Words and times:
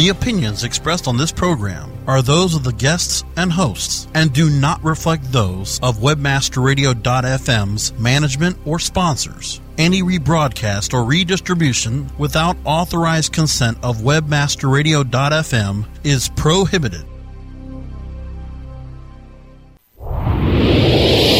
The 0.00 0.08
opinions 0.08 0.64
expressed 0.64 1.06
on 1.08 1.18
this 1.18 1.30
program 1.30 1.92
are 2.06 2.22
those 2.22 2.54
of 2.54 2.64
the 2.64 2.72
guests 2.72 3.22
and 3.36 3.52
hosts 3.52 4.08
and 4.14 4.32
do 4.32 4.48
not 4.48 4.82
reflect 4.82 5.30
those 5.30 5.78
of 5.80 5.98
webmasterradio.fm's 5.98 7.92
management 7.98 8.56
or 8.64 8.78
sponsors. 8.78 9.60
Any 9.76 10.02
rebroadcast 10.02 10.94
or 10.94 11.04
redistribution 11.04 12.10
without 12.16 12.56
authorized 12.64 13.34
consent 13.34 13.76
of 13.82 13.98
webmasterradio.fm 13.98 15.86
is 16.02 16.30
prohibited. 16.30 17.04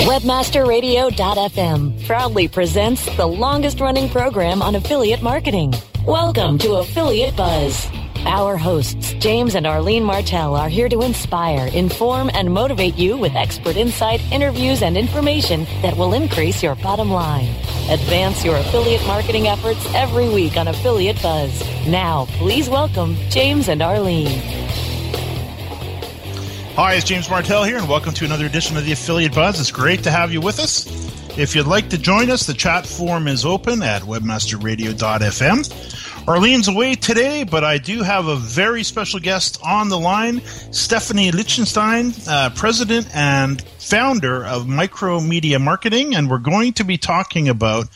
Webmasterradio.fm 0.04 2.06
proudly 2.06 2.46
presents 2.46 3.16
the 3.16 3.26
longest 3.26 3.80
running 3.80 4.10
program 4.10 4.60
on 4.60 4.74
affiliate 4.74 5.22
marketing. 5.22 5.72
Welcome 6.04 6.58
to 6.58 6.74
Affiliate 6.74 7.34
Buzz. 7.34 7.88
Our 8.26 8.58
hosts, 8.58 9.14
James 9.14 9.54
and 9.54 9.66
Arlene 9.66 10.04
Martell, 10.04 10.54
are 10.54 10.68
here 10.68 10.90
to 10.90 11.00
inspire, 11.00 11.68
inform, 11.68 12.30
and 12.34 12.52
motivate 12.52 12.96
you 12.96 13.16
with 13.16 13.34
expert 13.34 13.76
insight, 13.76 14.20
interviews, 14.30 14.82
and 14.82 14.94
information 14.96 15.64
that 15.80 15.96
will 15.96 16.12
increase 16.12 16.62
your 16.62 16.74
bottom 16.76 17.10
line. 17.10 17.48
Advance 17.88 18.44
your 18.44 18.56
affiliate 18.56 19.06
marketing 19.06 19.48
efforts 19.48 19.86
every 19.94 20.28
week 20.28 20.58
on 20.58 20.68
Affiliate 20.68 21.20
Buzz. 21.22 21.64
Now, 21.86 22.26
please 22.32 22.68
welcome 22.68 23.16
James 23.30 23.68
and 23.68 23.80
Arlene. 23.80 24.42
Hi, 26.76 26.94
it's 26.94 27.06
James 27.06 27.30
Martell 27.30 27.64
here, 27.64 27.78
and 27.78 27.88
welcome 27.88 28.12
to 28.14 28.26
another 28.26 28.44
edition 28.44 28.76
of 28.76 28.84
the 28.84 28.92
Affiliate 28.92 29.34
Buzz. 29.34 29.58
It's 29.58 29.70
great 29.70 30.02
to 30.02 30.10
have 30.10 30.30
you 30.30 30.42
with 30.42 30.60
us. 30.60 30.86
If 31.38 31.54
you'd 31.54 31.66
like 31.66 31.88
to 31.88 31.96
join 31.96 32.28
us, 32.30 32.46
the 32.46 32.52
chat 32.52 32.86
form 32.86 33.28
is 33.28 33.46
open 33.46 33.82
at 33.82 34.02
webmasterradio.fm. 34.02 35.99
Arlene's 36.30 36.68
away 36.68 36.94
today, 36.94 37.42
but 37.42 37.64
I 37.64 37.78
do 37.78 38.02
have 38.02 38.28
a 38.28 38.36
very 38.36 38.84
special 38.84 39.18
guest 39.18 39.58
on 39.64 39.88
the 39.88 39.98
line, 39.98 40.42
Stephanie 40.70 41.32
Lichtenstein, 41.32 42.14
uh, 42.28 42.50
president 42.54 43.08
and 43.12 43.60
founder 43.80 44.44
of 44.44 44.68
Micro 44.68 45.18
Media 45.18 45.58
Marketing, 45.58 46.14
and 46.14 46.30
we're 46.30 46.38
going 46.38 46.74
to 46.74 46.84
be 46.84 46.98
talking 46.98 47.48
about 47.48 47.88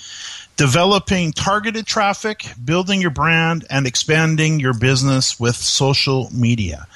developing 0.56 1.30
targeted 1.30 1.86
traffic, 1.86 2.44
building 2.64 3.00
your 3.00 3.10
brand, 3.10 3.66
and 3.70 3.86
expanding 3.86 4.58
your 4.58 4.74
business 4.74 5.38
with 5.38 5.54
social 5.54 6.28
media. 6.32 6.88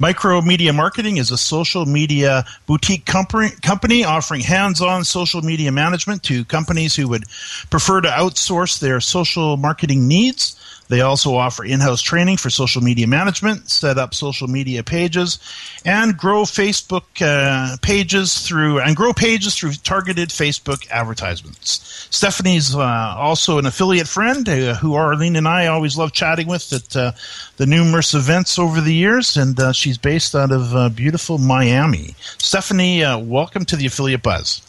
Micro 0.00 0.40
Media 0.40 0.72
Marketing 0.72 1.16
is 1.16 1.32
a 1.32 1.38
social 1.38 1.84
media 1.84 2.44
boutique 2.66 3.04
company, 3.04 4.04
offering 4.04 4.40
hands 4.40 4.80
on 4.80 5.04
social 5.04 5.42
media 5.42 5.72
management 5.72 6.22
to 6.24 6.44
companies 6.44 6.94
who 6.94 7.08
would 7.08 7.24
prefer 7.70 8.00
to 8.00 8.08
outsource 8.08 8.78
their 8.78 9.00
social 9.00 9.56
marketing 9.56 10.06
needs. 10.06 10.54
They 10.88 11.02
also 11.02 11.34
offer 11.34 11.64
in 11.64 11.80
house 11.80 12.00
training 12.00 12.38
for 12.38 12.48
social 12.48 12.82
media 12.82 13.06
management, 13.06 13.68
set 13.68 13.98
up 13.98 14.14
social 14.14 14.48
media 14.48 14.82
pages, 14.82 15.38
and 15.84 16.16
grow 16.16 16.44
Facebook 16.44 17.04
uh, 17.20 17.76
pages 17.82 18.38
through 18.46 18.80
and 18.80 18.96
grow 18.96 19.12
pages 19.12 19.54
through 19.54 19.72
targeted 19.72 20.30
Facebook 20.30 20.88
advertisements. 20.90 22.06
Stephanie's 22.10 22.74
uh, 22.74 23.14
also 23.18 23.58
an 23.58 23.66
affiliate 23.66 24.08
friend 24.08 24.48
uh, 24.48 24.74
who 24.76 24.94
Arlene 24.94 25.36
and 25.36 25.46
I 25.46 25.66
always 25.66 25.98
love 25.98 26.12
chatting 26.12 26.46
with 26.46 26.72
at 26.72 26.96
uh, 26.96 27.12
the 27.58 27.66
numerous 27.66 28.14
events 28.14 28.58
over 28.58 28.80
the 28.80 28.94
years, 28.94 29.36
and 29.36 29.60
uh, 29.60 29.72
she's 29.88 29.96
based 29.96 30.34
out 30.34 30.52
of 30.52 30.76
uh, 30.76 30.90
beautiful 30.90 31.38
Miami. 31.38 32.14
Stephanie, 32.36 33.02
welcome 33.22 33.64
to 33.64 33.74
the 33.74 33.86
Affiliate 33.86 34.22
Buzz. 34.22 34.60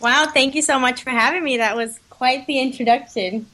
Wow, 0.00 0.28
thank 0.34 0.56
you 0.56 0.62
so 0.62 0.76
much 0.76 1.04
for 1.04 1.10
having 1.10 1.44
me. 1.44 1.58
That 1.58 1.76
was 1.76 2.00
quite 2.10 2.48
the 2.48 2.58
introduction. 2.58 3.46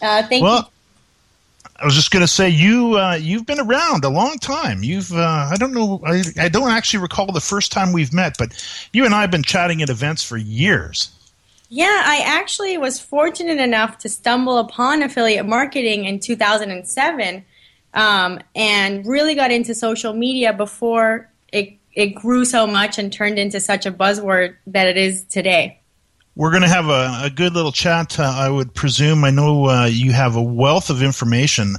thank 0.00 0.30
you. 0.30 0.42
well, 0.42 0.58
you 0.58 1.70
I 1.80 1.84
was 1.84 1.96
just 1.96 2.12
going 2.12 2.20
to 2.20 2.28
say 2.28 2.48
you 2.48 2.96
uh, 2.96 3.18
you've 3.20 3.44
been 3.44 3.58
around 3.58 4.04
a 4.04 4.08
long 4.08 4.38
time. 4.38 4.84
You've 4.84 5.10
uh, 5.12 5.48
I 5.50 5.56
don't 5.58 5.72
know 5.72 6.00
I, 6.06 6.22
I 6.38 6.48
don't 6.48 6.70
actually 6.70 7.00
recall 7.00 7.32
the 7.32 7.40
first 7.40 7.72
time 7.72 7.92
we've 7.92 8.12
met, 8.12 8.36
but 8.38 8.52
you 8.92 9.04
and 9.04 9.12
I 9.12 9.22
have 9.22 9.32
been 9.32 9.42
chatting 9.42 9.82
at 9.82 9.90
events 9.90 10.22
for 10.22 10.36
years. 10.36 11.10
Yeah, 11.70 12.02
I 12.04 12.22
actually 12.24 12.78
was 12.78 13.00
fortunate 13.00 13.58
enough 13.58 13.98
to 13.98 14.08
stumble 14.08 14.58
upon 14.58 15.02
affiliate 15.02 15.46
marketing 15.46 16.04
in 16.04 16.20
2007, 16.20 17.44
um, 17.94 18.40
and 18.54 19.06
really 19.06 19.34
got 19.34 19.50
into 19.50 19.74
social 19.74 20.12
media 20.12 20.52
before 20.52 21.30
it 21.52 21.78
it 21.94 22.14
grew 22.14 22.44
so 22.44 22.66
much 22.66 22.98
and 22.98 23.12
turned 23.12 23.38
into 23.38 23.60
such 23.60 23.84
a 23.84 23.92
buzzword 23.92 24.56
that 24.66 24.86
it 24.86 24.96
is 24.96 25.24
today. 25.24 25.78
We're 26.34 26.50
going 26.50 26.62
to 26.62 26.68
have 26.68 26.86
a, 26.88 27.26
a, 27.26 27.30
good 27.30 27.52
little 27.52 27.72
chat, 27.72 28.18
uh, 28.18 28.22
I 28.22 28.48
would 28.48 28.72
presume. 28.72 29.22
I 29.22 29.30
know 29.30 29.66
uh, 29.66 29.84
you 29.84 30.12
have 30.12 30.34
a 30.34 30.42
wealth 30.42 30.88
of 30.88 31.02
information 31.02 31.74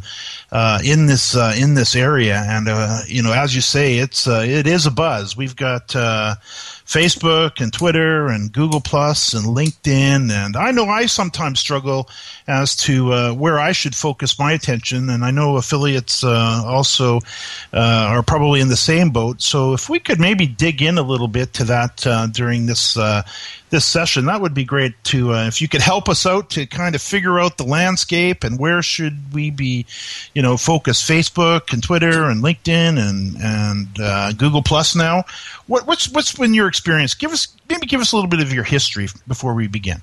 uh, 0.51 0.79
in 0.85 1.07
this 1.07 1.35
uh, 1.35 1.55
in 1.57 1.73
this 1.73 1.95
area, 1.95 2.43
and 2.45 2.69
uh, 2.69 2.99
you 3.07 3.23
know, 3.23 3.33
as 3.33 3.55
you 3.55 3.61
say, 3.61 3.97
it's 3.97 4.27
uh, 4.27 4.43
it 4.45 4.67
is 4.67 4.85
a 4.85 4.91
buzz. 4.91 5.35
We've 5.35 5.55
got 5.55 5.95
Facebook 6.85 7.61
and 7.61 7.71
Twitter 7.71 8.27
and 8.27 8.51
Google 8.51 8.81
Plus 8.81 9.33
and 9.33 9.45
LinkedIn. 9.45 10.31
And 10.31 10.55
I 10.55 10.71
know 10.71 10.85
I 10.85 11.05
sometimes 11.05 11.59
struggle 11.59 12.09
as 12.47 12.75
to 12.77 13.13
uh, 13.13 13.33
where 13.33 13.59
I 13.59 13.71
should 13.71 13.95
focus 13.95 14.37
my 14.37 14.51
attention. 14.51 15.09
And 15.09 15.23
I 15.23 15.31
know 15.31 15.57
affiliates 15.57 16.23
uh, 16.23 16.63
also 16.65 17.17
uh, 17.73 18.07
are 18.09 18.23
probably 18.23 18.59
in 18.59 18.67
the 18.67 18.75
same 18.75 19.11
boat. 19.11 19.41
So 19.41 19.73
if 19.73 19.89
we 19.89 19.99
could 19.99 20.19
maybe 20.19 20.45
dig 20.45 20.81
in 20.81 20.97
a 20.97 21.03
little 21.03 21.27
bit 21.27 21.53
to 21.53 21.63
that 21.65 22.05
uh, 22.05 22.27
during 22.27 22.65
this 22.65 22.97
uh, 22.97 23.23
this 23.73 23.85
session, 23.85 24.25
that 24.27 24.39
would 24.39 24.53
be 24.53 24.63
great. 24.63 24.93
To 25.05 25.33
uh, 25.33 25.47
if 25.47 25.61
you 25.61 25.67
could 25.67 25.81
help 25.81 26.07
us 26.07 26.25
out 26.27 26.51
to 26.51 26.67
kind 26.67 26.93
of 26.93 27.01
figure 27.01 27.39
out 27.39 27.57
the 27.57 27.63
landscape 27.63 28.43
and 28.43 28.59
where 28.59 28.83
should 28.83 29.33
we 29.33 29.49
be, 29.49 29.87
you 30.35 30.43
know, 30.43 30.57
focus 30.57 31.01
Facebook 31.01 31.73
and 31.73 31.81
Twitter 31.81 32.29
and 32.29 32.43
LinkedIn 32.43 32.99
and 32.99 33.35
and 33.41 34.37
Google 34.37 34.61
Plus 34.61 34.95
now. 34.95 35.23
What, 35.65 35.87
what's 35.87 36.07
what's 36.09 36.33
been 36.33 36.53
your 36.53 36.67
experience? 36.67 37.15
Give 37.15 37.31
us 37.31 37.47
maybe 37.67 37.87
give 37.87 37.99
us 37.99 38.13
a 38.13 38.15
little 38.15 38.29
bit 38.29 38.41
of 38.41 38.53
your 38.53 38.63
history 38.63 39.07
before 39.27 39.55
we 39.55 39.67
begin. 39.67 40.01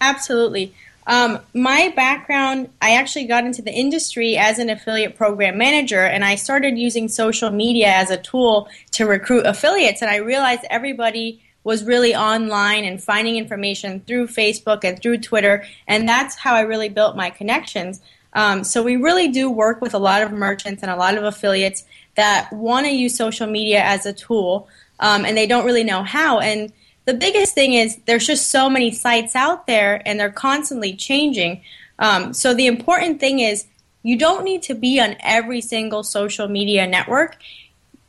Absolutely. 0.00 0.74
Um, 1.06 1.38
my 1.54 1.92
background, 1.94 2.68
I 2.82 2.96
actually 2.96 3.26
got 3.26 3.44
into 3.44 3.62
the 3.62 3.72
industry 3.72 4.36
as 4.36 4.58
an 4.58 4.68
affiliate 4.68 5.16
program 5.16 5.56
manager, 5.56 6.00
and 6.00 6.24
I 6.24 6.34
started 6.34 6.76
using 6.76 7.06
social 7.06 7.50
media 7.50 7.86
as 7.86 8.10
a 8.10 8.16
tool 8.16 8.68
to 8.92 9.06
recruit 9.06 9.46
affiliates. 9.46 10.02
And 10.02 10.10
I 10.10 10.16
realized 10.16 10.64
everybody 10.68 11.40
was 11.66 11.82
really 11.82 12.14
online 12.14 12.84
and 12.84 13.02
finding 13.02 13.34
information 13.34 13.98
through 14.06 14.28
Facebook 14.28 14.84
and 14.84 15.02
through 15.02 15.18
Twitter, 15.18 15.64
and 15.88 16.08
that's 16.08 16.36
how 16.36 16.54
I 16.54 16.60
really 16.60 16.88
built 16.88 17.16
my 17.16 17.28
connections. 17.28 18.00
Um, 18.34 18.62
so 18.62 18.84
we 18.84 18.94
really 18.94 19.26
do 19.26 19.50
work 19.50 19.80
with 19.80 19.92
a 19.92 19.98
lot 19.98 20.22
of 20.22 20.30
merchants 20.30 20.84
and 20.84 20.92
a 20.92 20.96
lot 20.96 21.18
of 21.18 21.24
affiliates 21.24 21.84
that 22.14 22.52
want 22.52 22.86
to 22.86 22.92
use 22.92 23.16
social 23.16 23.48
media 23.48 23.82
as 23.82 24.06
a 24.06 24.12
tool, 24.12 24.68
um, 25.00 25.24
and 25.24 25.36
they 25.36 25.48
don't 25.48 25.66
really 25.66 25.82
know 25.82 26.04
how. 26.04 26.38
And 26.38 26.72
the 27.04 27.14
biggest 27.14 27.52
thing 27.52 27.74
is 27.74 27.98
there's 28.06 28.28
just 28.28 28.46
so 28.46 28.70
many 28.70 28.92
sites 28.92 29.34
out 29.34 29.66
there, 29.66 30.00
and 30.06 30.20
they're 30.20 30.30
constantly 30.30 30.94
changing. 30.94 31.62
Um, 31.98 32.32
so 32.32 32.54
the 32.54 32.68
important 32.68 33.18
thing 33.18 33.40
is 33.40 33.66
you 34.04 34.16
don't 34.16 34.44
need 34.44 34.62
to 34.62 34.74
be 34.74 35.00
on 35.00 35.16
every 35.18 35.60
single 35.60 36.04
social 36.04 36.46
media 36.46 36.86
network. 36.86 37.38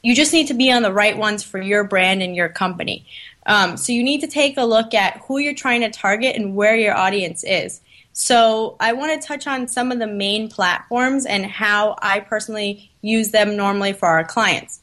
You 0.03 0.13
just 0.13 0.31
need 0.31 0.47
to 0.49 0.53
be 0.53 0.71
on 0.71 0.83
the 0.83 0.93
right 0.93 1.17
ones 1.17 1.41
for 1.43 1.59
your 1.59 1.83
brand 1.83 2.21
and 2.21 2.35
your 2.35 2.49
company. 2.49 3.07
Um, 3.47 3.77
so 3.77 3.93
you 3.93 4.03
need 4.03 4.21
to 4.21 4.27
take 4.27 4.57
a 4.57 4.65
look 4.65 4.93
at 4.93 5.23
who 5.27 5.39
you're 5.39 5.53
trying 5.53 5.81
to 5.81 5.89
target 5.89 6.35
and 6.35 6.55
where 6.55 6.75
your 6.75 6.95
audience 6.95 7.43
is. 7.43 7.81
So 8.13 8.75
I 8.79 8.93
want 8.93 9.19
to 9.19 9.27
touch 9.27 9.47
on 9.47 9.67
some 9.67 9.91
of 9.91 9.99
the 9.99 10.07
main 10.07 10.49
platforms 10.49 11.25
and 11.25 11.45
how 11.45 11.95
I 12.01 12.19
personally 12.19 12.91
use 13.01 13.31
them 13.31 13.55
normally 13.55 13.93
for 13.93 14.07
our 14.07 14.23
clients. 14.23 14.81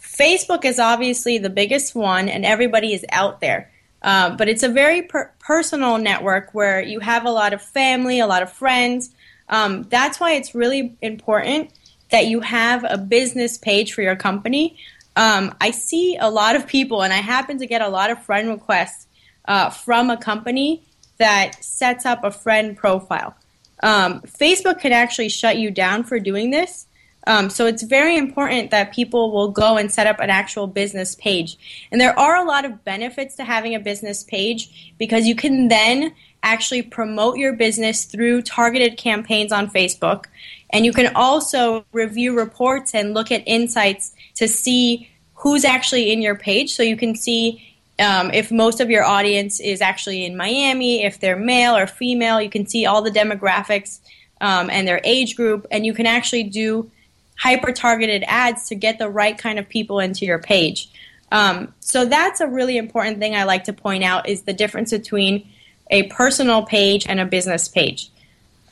Facebook 0.00 0.64
is 0.64 0.78
obviously 0.78 1.38
the 1.38 1.50
biggest 1.50 1.94
one, 1.94 2.28
and 2.28 2.44
everybody 2.44 2.92
is 2.92 3.04
out 3.10 3.40
there. 3.40 3.70
Uh, 4.02 4.36
but 4.36 4.48
it's 4.48 4.62
a 4.62 4.68
very 4.68 5.02
per- 5.02 5.30
personal 5.38 5.98
network 5.98 6.52
where 6.54 6.82
you 6.82 6.98
have 7.00 7.24
a 7.24 7.30
lot 7.30 7.52
of 7.52 7.62
family, 7.62 8.18
a 8.18 8.26
lot 8.26 8.42
of 8.42 8.50
friends. 8.50 9.10
Um, 9.48 9.84
that's 9.84 10.18
why 10.18 10.32
it's 10.32 10.54
really 10.54 10.96
important 11.02 11.70
that 12.10 12.26
you 12.26 12.40
have 12.40 12.84
a 12.88 12.98
business 12.98 13.56
page 13.58 13.92
for 13.92 14.02
your 14.02 14.16
company. 14.16 14.76
Um, 15.16 15.54
I 15.60 15.70
see 15.70 16.16
a 16.16 16.30
lot 16.30 16.56
of 16.56 16.66
people, 16.66 17.02
and 17.02 17.12
I 17.12 17.18
happen 17.18 17.58
to 17.58 17.66
get 17.66 17.82
a 17.82 17.88
lot 17.88 18.10
of 18.10 18.22
friend 18.24 18.48
requests 18.48 19.06
uh, 19.46 19.70
from 19.70 20.10
a 20.10 20.16
company 20.16 20.82
that 21.18 21.62
sets 21.62 22.06
up 22.06 22.24
a 22.24 22.30
friend 22.30 22.76
profile. 22.76 23.34
Um, 23.82 24.20
Facebook 24.22 24.80
can 24.80 24.92
actually 24.92 25.28
shut 25.28 25.58
you 25.58 25.70
down 25.70 26.04
for 26.04 26.18
doing 26.18 26.50
this. 26.50 26.86
Um, 27.26 27.50
so 27.50 27.66
it's 27.66 27.82
very 27.82 28.16
important 28.16 28.70
that 28.72 28.92
people 28.92 29.30
will 29.30 29.50
go 29.50 29.76
and 29.76 29.92
set 29.92 30.06
up 30.06 30.18
an 30.18 30.30
actual 30.30 30.66
business 30.66 31.14
page. 31.14 31.56
And 31.90 32.00
there 32.00 32.18
are 32.18 32.36
a 32.36 32.44
lot 32.44 32.64
of 32.64 32.84
benefits 32.84 33.36
to 33.36 33.44
having 33.44 33.74
a 33.74 33.80
business 33.80 34.24
page 34.24 34.94
because 34.98 35.26
you 35.26 35.36
can 35.36 35.68
then 35.68 36.14
actually 36.42 36.82
promote 36.82 37.36
your 37.36 37.52
business 37.52 38.04
through 38.04 38.42
targeted 38.42 38.96
campaigns 38.96 39.52
on 39.52 39.70
Facebook. 39.70 40.26
And 40.70 40.84
you 40.84 40.92
can 40.92 41.14
also 41.14 41.84
review 41.92 42.36
reports 42.36 42.94
and 42.94 43.14
look 43.14 43.30
at 43.30 43.42
insights 43.46 44.14
to 44.36 44.48
see 44.48 45.08
who's 45.34 45.64
actually 45.64 46.12
in 46.12 46.22
your 46.22 46.34
page. 46.34 46.74
So 46.74 46.82
you 46.82 46.96
can 46.96 47.14
see 47.14 47.76
um, 47.98 48.30
if 48.32 48.50
most 48.50 48.80
of 48.80 48.90
your 48.90 49.04
audience 49.04 49.60
is 49.60 49.80
actually 49.80 50.24
in 50.24 50.36
Miami, 50.36 51.04
if 51.04 51.20
they're 51.20 51.36
male 51.36 51.76
or 51.76 51.86
female, 51.86 52.40
you 52.40 52.50
can 52.50 52.66
see 52.66 52.86
all 52.86 53.02
the 53.02 53.10
demographics 53.10 54.00
um, 54.40 54.70
and 54.70 54.88
their 54.88 55.00
age 55.04 55.36
group. 55.36 55.66
And 55.70 55.84
you 55.84 55.92
can 55.94 56.06
actually 56.06 56.44
do 56.44 56.90
hyper 57.38 57.72
targeted 57.72 58.24
ads 58.26 58.68
to 58.68 58.74
get 58.74 58.98
the 58.98 59.08
right 59.08 59.36
kind 59.36 59.58
of 59.58 59.68
people 59.68 60.00
into 60.00 60.24
your 60.24 60.38
page. 60.38 60.90
Um, 61.32 61.74
so 61.80 62.04
that's 62.04 62.40
a 62.40 62.46
really 62.46 62.76
important 62.76 63.18
thing 63.18 63.34
I 63.34 63.44
like 63.44 63.64
to 63.64 63.72
point 63.72 64.04
out 64.04 64.28
is 64.28 64.42
the 64.42 64.52
difference 64.52 64.90
between 64.90 65.48
a 65.92 66.04
personal 66.04 66.64
page 66.64 67.06
and 67.06 67.20
a 67.20 67.24
business 67.24 67.68
page. 67.68 68.10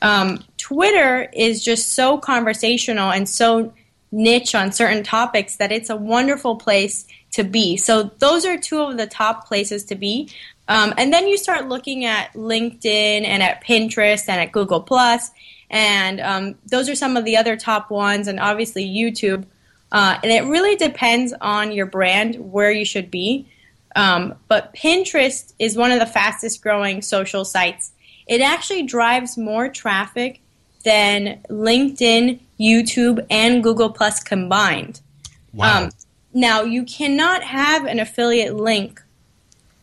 Um, 0.03 0.43
Twitter 0.57 1.29
is 1.33 1.63
just 1.63 1.93
so 1.93 2.19
conversational 2.19 3.13
and 3.13 3.29
so 3.29 3.73
niche 4.11 4.55
on 4.55 4.73
certain 4.73 5.05
topics 5.05 5.57
that 5.57 5.71
it's 5.71 5.91
a 5.91 5.97
wonderful 5.97 6.57
place 6.57 7.07
to 7.33 7.45
be. 7.45 7.77
So 7.77 8.05
those 8.19 8.45
are 8.45 8.59
two 8.59 8.81
of 8.81 8.97
the 8.97 9.07
top 9.07 9.47
places 9.47 9.85
to 9.85 9.95
be. 9.95 10.31
Um, 10.67 10.95
and 10.97 11.13
then 11.13 11.29
you 11.29 11.37
start 11.37 11.69
looking 11.69 12.05
at 12.05 12.33
LinkedIn 12.33 12.85
and 13.25 13.43
at 13.43 13.63
Pinterest 13.63 14.29
and 14.29 14.41
at 14.41 14.53
Google 14.53 14.81
Plus, 14.81 15.31
and 15.69 16.21
um, 16.21 16.55
those 16.67 16.89
are 16.89 16.95
some 16.95 17.17
of 17.17 17.25
the 17.25 17.37
other 17.37 17.57
top 17.57 17.91
ones, 17.91 18.29
and 18.29 18.41
obviously 18.41 18.85
YouTube. 18.85 19.45
Uh, 19.93 20.19
and 20.23 20.31
it 20.31 20.45
really 20.45 20.77
depends 20.77 21.33
on 21.41 21.73
your 21.73 21.87
brand 21.87 22.37
where 22.37 22.71
you 22.71 22.85
should 22.85 23.11
be. 23.11 23.49
Um, 23.97 24.35
but 24.49 24.75
Pinterest 24.75 25.53
is 25.59 25.77
one 25.77 25.91
of 25.93 25.99
the 25.99 26.07
fastest 26.07 26.63
growing 26.63 27.03
social 27.03 27.45
sites. 27.45 27.93
It 28.27 28.41
actually 28.41 28.85
drives 28.85 29.37
more 29.37 29.69
traffic 29.69 30.41
than 30.85 31.41
LinkedIn, 31.51 32.41
YouTube, 32.59 33.27
and 33.29 33.63
Google 33.63 33.91
Plus 33.91 34.23
combined. 34.23 35.01
Wow. 35.53 35.85
Um, 35.85 35.91
now, 36.33 36.63
you 36.63 36.85
cannot 36.85 37.43
have 37.43 37.85
an 37.87 37.99
affiliate 37.99 38.55
link 38.55 39.03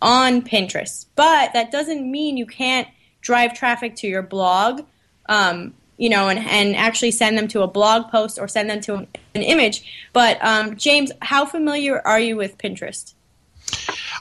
on 0.02 0.42
Pinterest, 0.42 1.06
but 1.16 1.52
that 1.54 1.72
doesn't 1.72 2.10
mean 2.10 2.38
you 2.38 2.46
can't 2.46 2.88
drive 3.20 3.54
traffic 3.54 3.96
to 3.98 4.08
your 4.08 4.22
blog, 4.22 4.84
um, 5.28 5.74
you 5.98 6.08
know, 6.08 6.30
and, 6.30 6.40
and 6.40 6.76
actually 6.76 7.12
send 7.12 7.38
them 7.38 7.48
to 7.50 7.64
a 7.64 7.68
blog 7.68 8.10
post 8.10 8.40
or 8.40 8.48
send 8.48 8.70
them 8.70 8.80
to 8.82 8.96
an, 8.96 9.08
an 9.36 9.42
image. 9.42 10.08
But, 10.14 10.38
um, 10.42 10.78
James, 10.78 11.12
how 11.22 11.46
familiar 11.46 12.00
are 12.08 12.20
you 12.20 12.38
with 12.38 12.58
Pinterest? 12.58 13.14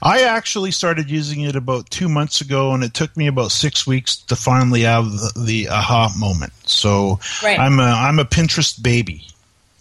I 0.02 0.22
actually 0.22 0.70
started 0.70 1.10
using 1.10 1.40
it 1.40 1.56
about 1.56 1.90
two 1.90 2.08
months 2.08 2.40
ago, 2.40 2.72
and 2.72 2.84
it 2.84 2.94
took 2.94 3.16
me 3.16 3.26
about 3.26 3.50
six 3.50 3.86
weeks 3.86 4.16
to 4.16 4.36
finally 4.36 4.82
have 4.82 5.10
the, 5.10 5.32
the 5.36 5.68
aha 5.68 6.12
moment. 6.18 6.52
So 6.64 7.18
right. 7.42 7.58
I'm 7.58 7.80
a 7.80 7.84
I'm 7.84 8.18
a 8.18 8.24
Pinterest 8.24 8.80
baby. 8.82 9.26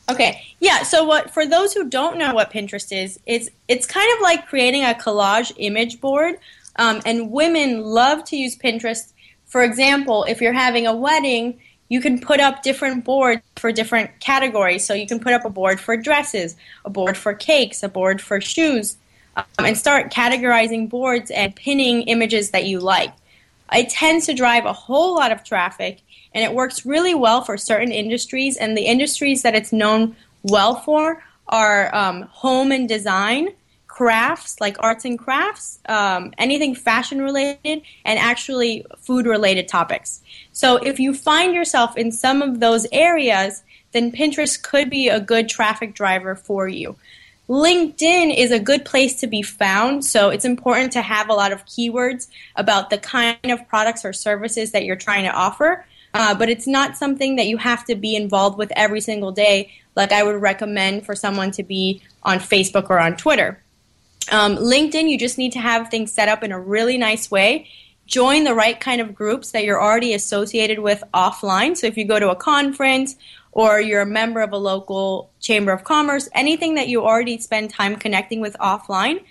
Okay, 0.09 0.45
yeah. 0.59 0.83
So 0.83 1.03
what 1.03 1.31
for 1.31 1.45
those 1.45 1.73
who 1.73 1.89
don't 1.89 2.17
know 2.17 2.33
what 2.33 2.51
Pinterest 2.51 2.95
is, 2.95 3.19
it's 3.25 3.49
it's 3.67 3.85
kind 3.85 4.09
of 4.15 4.21
like 4.21 4.47
creating 4.47 4.83
a 4.83 4.93
collage 4.93 5.51
image 5.57 5.99
board, 5.99 6.35
um, 6.77 7.01
and 7.05 7.31
women 7.31 7.81
love 7.81 8.23
to 8.25 8.37
use 8.37 8.55
Pinterest. 8.55 9.11
For 9.45 9.63
example, 9.63 10.23
if 10.25 10.41
you're 10.41 10.53
having 10.53 10.87
a 10.87 10.95
wedding, 10.95 11.59
you 11.89 12.01
can 12.01 12.19
put 12.19 12.39
up 12.39 12.63
different 12.63 13.03
boards 13.03 13.41
for 13.57 13.71
different 13.71 14.19
categories. 14.19 14.85
So 14.85 14.93
you 14.93 15.07
can 15.07 15.19
put 15.19 15.33
up 15.33 15.45
a 15.45 15.49
board 15.49 15.79
for 15.79 15.95
dresses, 15.97 16.55
a 16.83 16.89
board 16.89 17.17
for 17.17 17.33
cakes, 17.33 17.83
a 17.83 17.89
board 17.89 18.21
for 18.21 18.39
shoes 18.39 18.97
um, 19.35 19.45
and 19.59 19.77
start 19.77 20.11
categorizing 20.11 20.89
boards 20.89 21.31
and 21.31 21.55
pinning 21.55 22.03
images 22.03 22.51
that 22.51 22.65
you 22.65 22.79
like. 22.79 23.13
It 23.73 23.89
tends 23.89 24.25
to 24.27 24.33
drive 24.33 24.65
a 24.65 24.73
whole 24.73 25.15
lot 25.15 25.31
of 25.31 25.43
traffic 25.43 26.01
and 26.33 26.43
it 26.43 26.53
works 26.53 26.85
really 26.85 27.15
well 27.15 27.41
for 27.41 27.57
certain 27.57 27.91
industries. 27.91 28.57
And 28.57 28.77
the 28.77 28.85
industries 28.85 29.41
that 29.41 29.55
it's 29.55 29.73
known 29.73 30.15
well 30.43 30.75
for 30.75 31.23
are 31.47 31.93
um, 31.95 32.23
home 32.23 32.71
and 32.71 32.87
design, 32.87 33.49
crafts 33.87 34.59
like 34.59 34.75
arts 34.79 35.05
and 35.05 35.17
crafts, 35.17 35.79
um, 35.87 36.33
anything 36.37 36.75
fashion 36.75 37.21
related, 37.21 37.81
and 38.03 38.19
actually 38.19 38.85
food 38.97 39.25
related 39.25 39.67
topics. 39.67 40.21
So 40.51 40.75
if 40.77 40.99
you 40.99 41.13
find 41.13 41.53
yourself 41.53 41.95
in 41.95 42.11
some 42.11 42.41
of 42.41 42.59
those 42.59 42.85
areas, 42.91 43.63
then 43.93 44.11
Pinterest 44.11 44.61
could 44.61 44.89
be 44.89 45.07
a 45.07 45.21
good 45.21 45.47
traffic 45.47 45.95
driver 45.95 46.35
for 46.35 46.67
you. 46.67 46.97
LinkedIn 47.47 48.35
is 48.35 48.51
a 48.51 48.59
good 48.59 48.85
place 48.85 49.19
to 49.19 49.27
be 49.27 49.41
found, 49.41 50.03
so 50.03 50.29
it's 50.29 50.45
important 50.45 50.93
to 50.93 51.01
have 51.01 51.29
a 51.29 51.33
lot 51.33 51.51
of 51.51 51.65
keywords 51.65 52.27
about 52.55 52.89
the 52.89 52.97
kind 52.97 53.37
of 53.43 53.67
products 53.67 54.03
or 54.03 54.13
services 54.13 54.71
that 54.71 54.83
you're 54.83 54.95
trying 54.95 55.25
to 55.25 55.31
offer. 55.31 55.85
Uh, 56.15 56.33
but 56.33 56.49
it's 56.49 56.65
not 56.65 56.97
something 56.97 57.35
that 57.35 57.45
you 57.45 57.57
have 57.57 57.85
to 57.85 57.93
be 57.93 58.15
involved 58.15 58.57
with 58.57 58.71
every 58.75 59.01
single 59.01 59.31
day, 59.31 59.71
like 59.95 60.11
I 60.11 60.23
would 60.23 60.41
recommend 60.41 61.05
for 61.05 61.13
someone 61.13 61.51
to 61.51 61.63
be 61.63 62.01
on 62.23 62.39
Facebook 62.39 62.89
or 62.89 62.99
on 62.99 63.15
Twitter. 63.15 63.61
Um, 64.31 64.55
LinkedIn, 64.55 65.09
you 65.09 65.19
just 65.19 65.37
need 65.37 65.51
to 65.51 65.59
have 65.59 65.89
things 65.89 66.11
set 66.11 66.29
up 66.29 66.43
in 66.43 66.51
a 66.51 66.59
really 66.59 66.97
nice 66.97 67.29
way. 67.29 67.67
Join 68.07 68.43
the 68.43 68.55
right 68.55 68.79
kind 68.79 69.01
of 69.01 69.13
groups 69.13 69.51
that 69.51 69.65
you're 69.65 69.81
already 69.81 70.13
associated 70.13 70.79
with 70.79 71.03
offline. 71.13 71.75
So 71.77 71.85
if 71.85 71.97
you 71.97 72.05
go 72.05 72.19
to 72.19 72.29
a 72.29 72.35
conference 72.35 73.15
or 73.55 73.79
you're 73.79 74.01
a 74.01 74.05
member 74.05 74.41
of 74.41 74.51
a 74.51 74.57
local 74.57 75.31
chamber 75.39 75.71
of 75.71 75.83
commerce, 75.85 76.29
anything 76.33 76.75
that 76.75 76.89
you 76.89 77.03
already 77.03 77.39
spend 77.39 77.69
time 77.71 77.95
connecting 77.95 78.41
with 78.41 78.55
offline, 78.59 79.23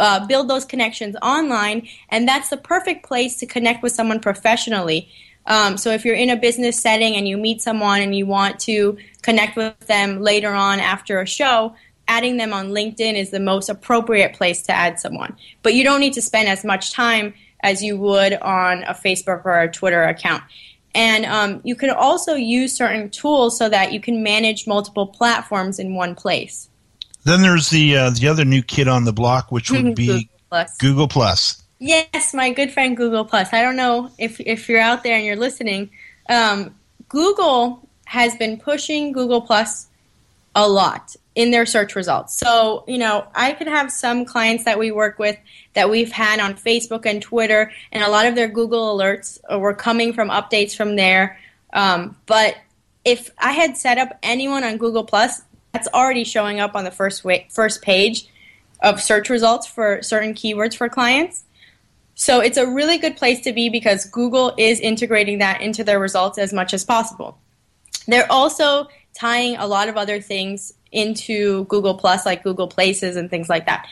uh, 0.00 0.26
build 0.26 0.48
those 0.48 0.64
connections 0.64 1.14
online, 1.22 1.88
and 2.08 2.26
that's 2.26 2.50
the 2.50 2.56
perfect 2.56 3.06
place 3.06 3.36
to 3.36 3.46
connect 3.46 3.82
with 3.82 3.92
someone 3.92 4.18
professionally. 4.18 5.08
Um, 5.46 5.78
so 5.78 5.90
if 5.90 6.04
you're 6.04 6.16
in 6.16 6.30
a 6.30 6.36
business 6.36 6.80
setting 6.80 7.14
and 7.14 7.28
you 7.28 7.36
meet 7.36 7.62
someone 7.62 8.02
and 8.02 8.14
you 8.14 8.26
want 8.26 8.58
to 8.60 8.98
connect 9.22 9.56
with 9.56 9.78
them 9.86 10.20
later 10.20 10.52
on 10.52 10.80
after 10.80 11.20
a 11.20 11.26
show, 11.26 11.74
adding 12.08 12.38
them 12.38 12.52
on 12.52 12.70
LinkedIn 12.70 13.14
is 13.14 13.30
the 13.30 13.38
most 13.38 13.68
appropriate 13.68 14.34
place 14.34 14.62
to 14.62 14.72
add 14.72 14.98
someone. 14.98 15.36
But 15.62 15.74
you 15.74 15.84
don't 15.84 16.00
need 16.00 16.14
to 16.14 16.22
spend 16.22 16.48
as 16.48 16.64
much 16.64 16.92
time 16.92 17.34
as 17.62 17.84
you 17.84 17.96
would 17.98 18.32
on 18.34 18.82
a 18.82 18.94
Facebook 18.94 19.44
or 19.44 19.60
a 19.60 19.70
Twitter 19.70 20.02
account. 20.02 20.42
And 20.94 21.24
um, 21.24 21.60
you 21.64 21.76
can 21.76 21.90
also 21.90 22.34
use 22.34 22.74
certain 22.74 23.10
tools 23.10 23.56
so 23.56 23.68
that 23.68 23.92
you 23.92 24.00
can 24.00 24.22
manage 24.22 24.66
multiple 24.66 25.06
platforms 25.06 25.78
in 25.78 25.94
one 25.94 26.14
place. 26.14 26.68
Then 27.24 27.42
there's 27.42 27.70
the 27.70 27.96
uh, 27.96 28.10
the 28.10 28.28
other 28.28 28.44
new 28.44 28.62
kid 28.62 28.88
on 28.88 29.04
the 29.04 29.12
block, 29.12 29.52
which 29.52 29.70
would 29.70 29.94
be 29.94 30.06
Google 30.06 30.28
Plus. 30.48 30.76
Google 30.78 31.08
Plus. 31.08 31.62
Yes, 31.78 32.34
my 32.34 32.50
good 32.52 32.72
friend 32.72 32.96
Google 32.96 33.24
Plus. 33.24 33.52
I 33.52 33.62
don't 33.62 33.76
know 33.76 34.10
if 34.18 34.40
if 34.40 34.68
you're 34.68 34.80
out 34.80 35.02
there 35.02 35.16
and 35.16 35.24
you're 35.24 35.36
listening. 35.36 35.90
Um, 36.28 36.74
Google 37.08 37.88
has 38.06 38.36
been 38.36 38.58
pushing 38.58 39.12
Google 39.12 39.40
Plus 39.40 39.86
a 40.54 40.68
lot 40.68 41.14
in 41.34 41.50
their 41.50 41.64
search 41.64 41.94
results. 41.94 42.36
So, 42.36 42.84
you 42.88 42.98
know, 42.98 43.26
I 43.34 43.52
could 43.52 43.68
have 43.68 43.92
some 43.92 44.24
clients 44.24 44.64
that 44.64 44.78
we 44.78 44.90
work 44.90 45.18
with 45.18 45.38
that 45.74 45.88
we've 45.88 46.10
had 46.10 46.40
on 46.40 46.54
Facebook 46.54 47.06
and 47.06 47.22
Twitter, 47.22 47.72
and 47.92 48.02
a 48.02 48.08
lot 48.08 48.26
of 48.26 48.34
their 48.34 48.48
Google 48.48 48.96
alerts 48.98 49.38
were 49.58 49.74
coming 49.74 50.12
from 50.12 50.28
updates 50.28 50.76
from 50.76 50.96
there. 50.96 51.38
Um, 51.72 52.16
but 52.26 52.56
if 53.04 53.30
I 53.38 53.52
had 53.52 53.76
set 53.76 53.98
up 53.98 54.18
anyone 54.22 54.64
on 54.64 54.76
Google 54.76 55.04
Plus, 55.04 55.42
that's 55.72 55.88
already 55.94 56.24
showing 56.24 56.58
up 56.58 56.74
on 56.74 56.84
the 56.84 56.90
first 56.90 57.24
wa- 57.24 57.38
first 57.48 57.80
page 57.80 58.28
of 58.82 59.00
search 59.00 59.30
results 59.30 59.66
for 59.66 60.02
certain 60.02 60.34
keywords 60.34 60.76
for 60.76 60.88
clients. 60.88 61.44
So 62.14 62.40
it's 62.40 62.58
a 62.58 62.66
really 62.66 62.98
good 62.98 63.16
place 63.16 63.40
to 63.42 63.52
be 63.52 63.68
because 63.68 64.04
Google 64.06 64.52
is 64.58 64.80
integrating 64.80 65.38
that 65.38 65.62
into 65.62 65.84
their 65.84 65.98
results 65.98 66.38
as 66.38 66.52
much 66.52 66.74
as 66.74 66.84
possible. 66.84 67.38
They're 68.06 68.30
also 68.30 68.88
tying 69.20 69.56
a 69.56 69.66
lot 69.66 69.88
of 69.88 69.96
other 69.96 70.20
things 70.20 70.72
into 70.90 71.64
Google 71.66 71.94
Plus, 71.94 72.24
like 72.24 72.42
Google 72.42 72.68
Places 72.68 73.16
and 73.16 73.28
things 73.28 73.48
like 73.48 73.66
that. 73.66 73.86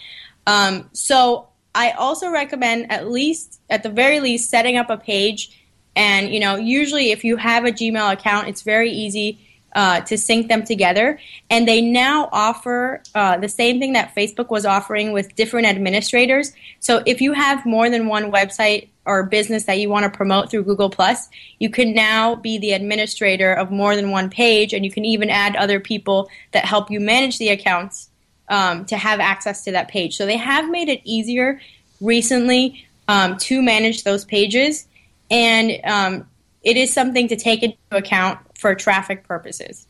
Um, 0.47 0.89
so 0.93 1.49
I 1.75 1.91
also 1.91 2.31
recommend 2.31 2.91
at 2.91 3.11
least, 3.11 3.61
at 3.69 3.83
the 3.83 3.91
very 3.91 4.21
least, 4.21 4.49
setting 4.49 4.79
up 4.79 4.89
a 4.89 4.97
page. 4.97 5.63
And 5.95 6.33
you 6.33 6.41
know, 6.41 6.57
usually 6.57 7.11
if 7.11 7.25
you 7.25 7.37
have 7.37 7.67
a 7.67 7.71
Gmail 7.71 8.13
account, 8.13 8.49
it's 8.49 8.63
very 8.63 8.91
easy 8.91 9.39
uh, 9.75 10.01
to 10.01 10.17
sync 10.17 10.49
them 10.49 10.65
together. 10.65 11.19
And 11.51 11.69
they 11.69 11.81
now 11.81 12.29
offer 12.33 13.03
uh, 13.15 13.37
the 13.39 13.49
same 13.49 13.79
thing 13.79 13.93
that 13.93 14.15
Facebook 14.15 14.51
was 14.51 14.65
offering 14.65 15.13
with 15.13 15.35
different 15.37 15.67
administrators. 15.67 16.53
So 16.81 17.03
if 17.07 17.21
you 17.21 17.33
have 17.33 17.67
more 17.67 17.91
than 17.91 18.09
one 18.09 18.33
website 18.33 18.89
or 19.05 19.25
business 19.25 19.65
that 19.65 19.79
you 19.79 19.89
want 19.89 20.05
to 20.05 20.17
promote 20.17 20.51
through 20.51 20.65
Google 20.65 20.91
Plus, 20.91 21.29
you 21.59 21.71
can 21.71 21.95
now 21.95 22.35
be 22.35 22.59
the 22.59 22.73
administrator 22.73 23.53
of 23.53 23.71
more 23.71 23.97
than 23.97 24.11
one 24.11 24.29
page, 24.31 24.73
and 24.75 24.85
you 24.85 24.91
can 24.91 25.05
even 25.05 25.31
add 25.31 25.57
other 25.57 25.81
people 25.81 26.29
that 26.53 26.65
help 26.65 26.91
you 26.91 27.01
manage 27.01 27.39
the 27.39 27.49
accounts 27.49 28.11
um, 28.49 28.85
to 28.87 28.97
have 28.97 29.21
access 29.21 29.65
to 29.65 29.73
that 29.73 29.89
page. 29.89 30.17
So 30.17 30.27
they 30.27 30.37
have 30.37 30.71
made 30.71 30.89
it 30.89 31.01
easier 31.05 31.61
recently 32.01 32.87
um, 33.07 33.39
to 33.39 33.63
manage 33.63 34.05
those 34.05 34.25
pages, 34.25 34.87
and 35.31 35.81
um, 35.85 36.29
it 36.63 36.77
is 36.77 36.93
something 36.93 37.29
to 37.29 37.37
take 37.37 37.63
into 37.63 37.77
account 37.93 38.39
for 38.59 38.75
traffic 38.75 39.25
purposes. 39.27 39.87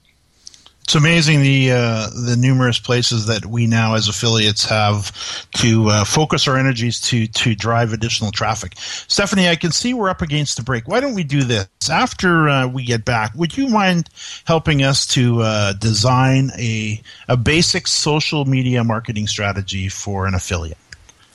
It's 0.89 0.95
amazing 0.95 1.43
the 1.43 1.71
uh, 1.73 2.09
the 2.09 2.35
numerous 2.39 2.79
places 2.79 3.27
that 3.27 3.45
we 3.45 3.67
now 3.67 3.95
as 3.95 4.09
affiliates 4.09 4.65
have 4.65 5.13
to 5.57 5.89
uh, 5.91 6.05
focus 6.05 6.49
our 6.49 6.57
energies 6.57 6.99
to 7.03 7.27
to 7.27 7.55
drive 7.55 7.93
additional 7.93 8.31
traffic. 8.31 8.73
Stephanie, 8.79 9.51
I 9.51 9.57
can 9.57 9.71
see 9.71 9.93
we're 9.93 10.09
up 10.09 10.23
against 10.23 10.57
the 10.57 10.63
break. 10.63 10.89
Why 10.89 11.01
don't 11.01 11.13
we 11.13 11.25
do 11.25 11.43
this 11.43 11.69
after 11.91 12.49
uh, 12.49 12.69
we 12.69 12.85
get 12.85 13.05
back? 13.05 13.35
Would 13.35 13.55
you 13.55 13.69
mind 13.69 14.09
helping 14.47 14.83
us 14.83 15.07
to 15.09 15.43
uh, 15.43 15.73
design 15.75 16.53
a 16.59 17.03
a 17.29 17.37
basic 17.37 17.87
social 17.87 18.47
media 18.47 18.83
marketing 18.83 19.27
strategy 19.27 19.91
for 19.91 20.27
an 20.27 20.33
affiliate? 20.33 20.79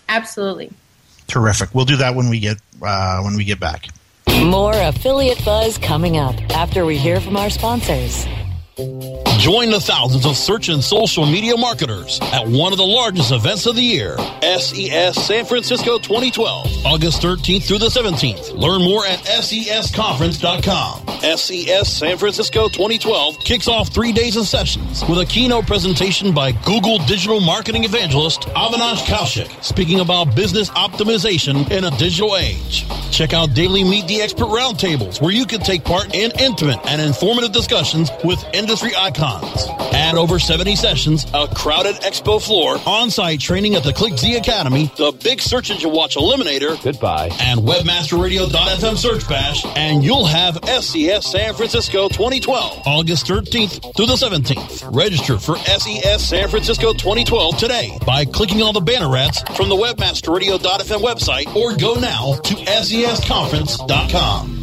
Absolutely. 0.10 0.72
Terrific. 1.28 1.76
We'll 1.76 1.86
do 1.86 1.98
that 1.98 2.16
when 2.16 2.30
we 2.30 2.40
get 2.40 2.58
uh, 2.82 3.22
when 3.22 3.36
we 3.36 3.44
get 3.44 3.60
back. 3.60 3.86
More 4.42 4.74
affiliate 4.74 5.46
buzz 5.46 5.78
coming 5.78 6.18
up 6.18 6.36
after 6.56 6.86
we 6.86 6.98
hear 6.98 7.22
from 7.22 7.38
our 7.38 7.50
sponsors. 7.50 8.26
Join 8.76 9.70
the 9.70 9.80
thousands 9.80 10.26
of 10.26 10.36
search 10.36 10.68
and 10.70 10.84
social 10.84 11.28
media 11.28 11.56
marketers 11.56 12.20
at 12.32 12.48
one 12.48 12.72
of 12.72 12.80
the 12.80 12.86
largest 12.86 13.32
events 13.32 13.68
of 13.68 13.76
the 13.76 13.84
year, 13.84 14.18
SES 14.42 15.24
San 15.24 15.46
Francisco 15.46 16.00
2012, 16.00 16.84
August 16.86 17.22
13th 17.22 17.68
through 17.68 17.78
the 17.78 17.90
17th. 17.90 18.58
Learn 18.58 18.82
more 18.82 19.06
at 19.06 19.20
sesconference.com. 19.20 21.38
SES 21.38 21.88
San 21.88 22.18
Francisco 22.18 22.68
2012 22.68 23.38
kicks 23.40 23.68
off 23.68 23.90
three 23.90 24.12
days 24.12 24.38
of 24.38 24.48
sessions 24.48 25.04
with 25.08 25.20
a 25.20 25.26
keynote 25.26 25.68
presentation 25.68 26.34
by 26.34 26.52
Google 26.52 26.98
digital 27.06 27.40
marketing 27.40 27.84
evangelist 27.84 28.42
Avinash 28.56 29.06
Kaushik, 29.06 29.64
speaking 29.64 30.00
about 30.00 30.36
business 30.36 30.72
optimization 30.72 31.70
in 31.70 31.84
a 31.84 31.92
digital 31.92 32.38
age. 32.38 32.88
Check 33.12 33.34
out 33.34 33.54
daily 33.54 33.84
Meet 33.84 34.08
the 34.08 34.22
Expert 34.22 34.48
roundtables 34.48 35.22
where 35.22 35.32
you 35.32 35.46
can 35.46 35.60
take 35.60 35.84
part 35.84 36.16
in 36.16 36.32
intimate 36.40 36.80
and 36.88 37.00
informative 37.00 37.52
discussions 37.52 38.10
with 38.24 38.44
industry 38.64 38.92
icons. 38.98 39.68
Add 39.94 40.16
over 40.16 40.40
70 40.40 40.76
sessions, 40.76 41.26
a 41.34 41.48
crowded 41.54 41.96
expo 41.98 42.42
floor, 42.44 42.80
on-site 42.86 43.40
training 43.42 43.76
at 43.76 43.84
the 43.84 43.92
ClickZ 43.92 44.36
Academy, 44.38 44.90
the 44.98 45.12
Big 45.24 45.40
Search 45.42 45.70
Engine 45.70 45.92
Watch 45.92 46.16
Eliminator, 46.16 46.82
Goodbye. 46.82 47.30
and 47.42 47.60
WebmasterRadio.fm 47.60 48.98
Search 48.98 49.28
Bash, 49.30 49.64
and 49.76 50.04
you'll 50.04 50.26
have 50.26 50.58
SES 50.66 51.30
San 51.30 51.54
Francisco 51.54 52.08
2012, 52.08 52.82
August 52.88 53.28
13th 53.28 53.96
through 53.96 54.06
the 54.08 54.16
17th. 54.16 54.96
Register 54.96 55.38
for 55.38 55.58
SES 55.58 56.24
San 56.28 56.48
Francisco 56.50 56.94
2012 56.94 57.58
today 57.58 57.96
by 58.06 58.24
clicking 58.26 58.62
on 58.62 58.74
the 58.74 58.82
banner 58.82 59.16
ads 59.18 59.42
from 59.58 59.68
the 59.70 59.76
WebmasterRadio.fm 59.76 61.02
website 61.02 61.54
or 61.56 61.76
go 61.76 61.96
now 62.00 62.34
to 62.44 62.54
SESConference.com. 62.56 64.63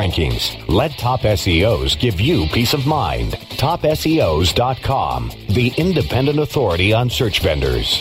rankings. 0.00 0.56
Let 0.68 0.92
Top 0.92 1.20
SEOs 1.20 1.98
give 1.98 2.18
you 2.20 2.46
peace 2.46 2.72
of 2.72 2.86
mind. 2.86 3.32
TopSEOs.com, 3.32 5.30
the 5.50 5.72
independent 5.76 6.38
authority 6.38 6.94
on 6.94 7.10
search 7.10 7.40
vendors. 7.40 8.00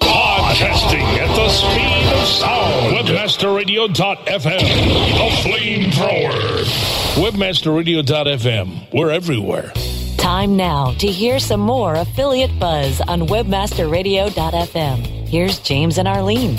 Podcasting 0.00 1.02
at 1.18 1.28
the 1.36 1.48
speed 1.50 2.12
of 2.18 2.26
sound. 2.26 2.96
Webmasterradio.fm. 2.96 4.60
The 5.20 5.28
flamethrower. 5.44 6.64
Webmasterradio.fm. 7.16 8.94
We're 8.94 9.10
everywhere. 9.10 9.72
Time 10.16 10.56
now 10.56 10.92
to 10.94 11.06
hear 11.06 11.38
some 11.38 11.60
more 11.60 11.96
affiliate 11.96 12.58
buzz 12.58 13.02
on 13.02 13.28
webmasterradio.fm. 13.28 15.06
Here's 15.28 15.58
James 15.58 15.98
and 15.98 16.08
Arlene. 16.08 16.56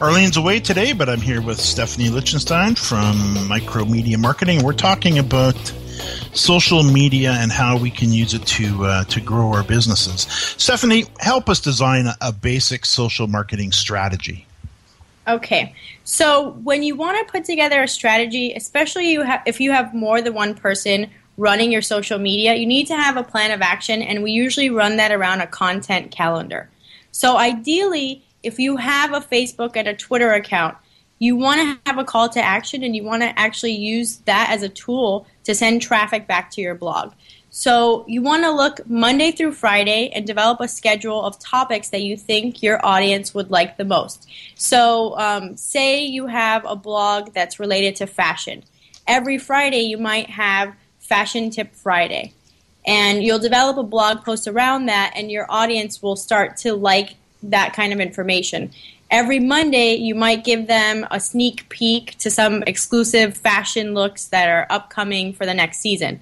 Arlene's 0.00 0.36
away 0.36 0.60
today, 0.60 0.92
but 0.92 1.08
I'm 1.08 1.20
here 1.20 1.42
with 1.42 1.60
Stephanie 1.60 2.08
Lichtenstein 2.08 2.76
from 2.76 3.16
Micromedia 3.48 4.16
Marketing. 4.16 4.62
We're 4.62 4.72
talking 4.72 5.18
about 5.18 5.56
social 6.32 6.84
media 6.84 7.32
and 7.32 7.50
how 7.50 7.76
we 7.76 7.90
can 7.90 8.12
use 8.12 8.32
it 8.32 8.46
to 8.46 8.84
uh, 8.84 9.04
to 9.04 9.20
grow 9.20 9.52
our 9.52 9.64
businesses. 9.64 10.20
Stephanie, 10.56 11.06
help 11.18 11.48
us 11.48 11.58
design 11.58 12.06
a, 12.20 12.32
basic 12.32 12.86
social 12.86 13.26
marketing 13.26 13.72
strategy. 13.72 14.46
Okay. 15.26 15.74
So 16.04 16.50
when 16.62 16.84
you 16.84 16.94
want 16.94 17.26
to 17.26 17.32
put 17.32 17.44
together 17.44 17.82
a 17.82 17.88
strategy, 17.88 18.52
especially 18.52 19.10
you 19.10 19.24
ha- 19.24 19.42
if 19.46 19.60
you 19.60 19.72
have 19.72 19.94
more 19.94 20.22
than 20.22 20.32
one 20.32 20.54
person 20.54 21.10
running 21.36 21.72
your 21.72 21.82
social 21.82 22.20
media, 22.20 22.54
you 22.54 22.66
need 22.66 22.86
to 22.86 22.96
have 22.96 23.16
a 23.16 23.24
plan 23.24 23.50
of 23.50 23.62
action, 23.62 24.02
and 24.02 24.22
we 24.22 24.30
usually 24.30 24.70
run 24.70 24.98
that 24.98 25.10
around 25.10 25.40
a 25.40 25.46
content 25.48 26.12
calendar. 26.12 26.70
So 27.10 27.36
ideally, 27.36 28.22
if 28.42 28.58
you 28.58 28.76
have 28.76 29.12
a 29.12 29.20
Facebook 29.20 29.76
and 29.76 29.88
a 29.88 29.94
Twitter 29.94 30.32
account, 30.32 30.76
you 31.18 31.36
want 31.36 31.60
to 31.60 31.90
have 31.90 31.98
a 31.98 32.04
call 32.04 32.28
to 32.28 32.40
action 32.40 32.82
and 32.82 32.94
you 32.94 33.02
want 33.02 33.22
to 33.22 33.38
actually 33.38 33.74
use 33.74 34.18
that 34.18 34.50
as 34.50 34.62
a 34.62 34.68
tool 34.68 35.26
to 35.44 35.54
send 35.54 35.82
traffic 35.82 36.26
back 36.26 36.50
to 36.52 36.60
your 36.60 36.74
blog. 36.74 37.12
So 37.50 38.04
you 38.06 38.22
want 38.22 38.44
to 38.44 38.50
look 38.50 38.88
Monday 38.88 39.32
through 39.32 39.52
Friday 39.52 40.10
and 40.14 40.26
develop 40.26 40.60
a 40.60 40.68
schedule 40.68 41.22
of 41.22 41.38
topics 41.38 41.88
that 41.88 42.02
you 42.02 42.16
think 42.16 42.62
your 42.62 42.84
audience 42.84 43.34
would 43.34 43.50
like 43.50 43.76
the 43.76 43.84
most. 43.84 44.28
So, 44.54 45.18
um, 45.18 45.56
say 45.56 46.04
you 46.04 46.26
have 46.26 46.64
a 46.66 46.76
blog 46.76 47.32
that's 47.32 47.58
related 47.58 47.96
to 47.96 48.06
fashion. 48.06 48.64
Every 49.06 49.38
Friday, 49.38 49.80
you 49.80 49.96
might 49.96 50.28
have 50.28 50.74
Fashion 50.98 51.48
Tip 51.50 51.74
Friday. 51.74 52.34
And 52.86 53.22
you'll 53.22 53.38
develop 53.38 53.76
a 53.78 53.82
blog 53.82 54.24
post 54.24 54.46
around 54.46 54.86
that, 54.86 55.12
and 55.16 55.30
your 55.30 55.46
audience 55.48 56.02
will 56.02 56.16
start 56.16 56.58
to 56.58 56.74
like 56.74 57.16
that 57.42 57.72
kind 57.72 57.92
of 57.92 58.00
information. 58.00 58.70
Every 59.10 59.40
Monday, 59.40 59.94
you 59.94 60.14
might 60.14 60.44
give 60.44 60.66
them 60.66 61.06
a 61.10 61.18
sneak 61.18 61.68
peek 61.70 62.18
to 62.18 62.30
some 62.30 62.62
exclusive 62.64 63.36
fashion 63.36 63.94
looks 63.94 64.26
that 64.26 64.48
are 64.48 64.66
upcoming 64.68 65.32
for 65.32 65.46
the 65.46 65.54
next 65.54 65.78
season. 65.78 66.20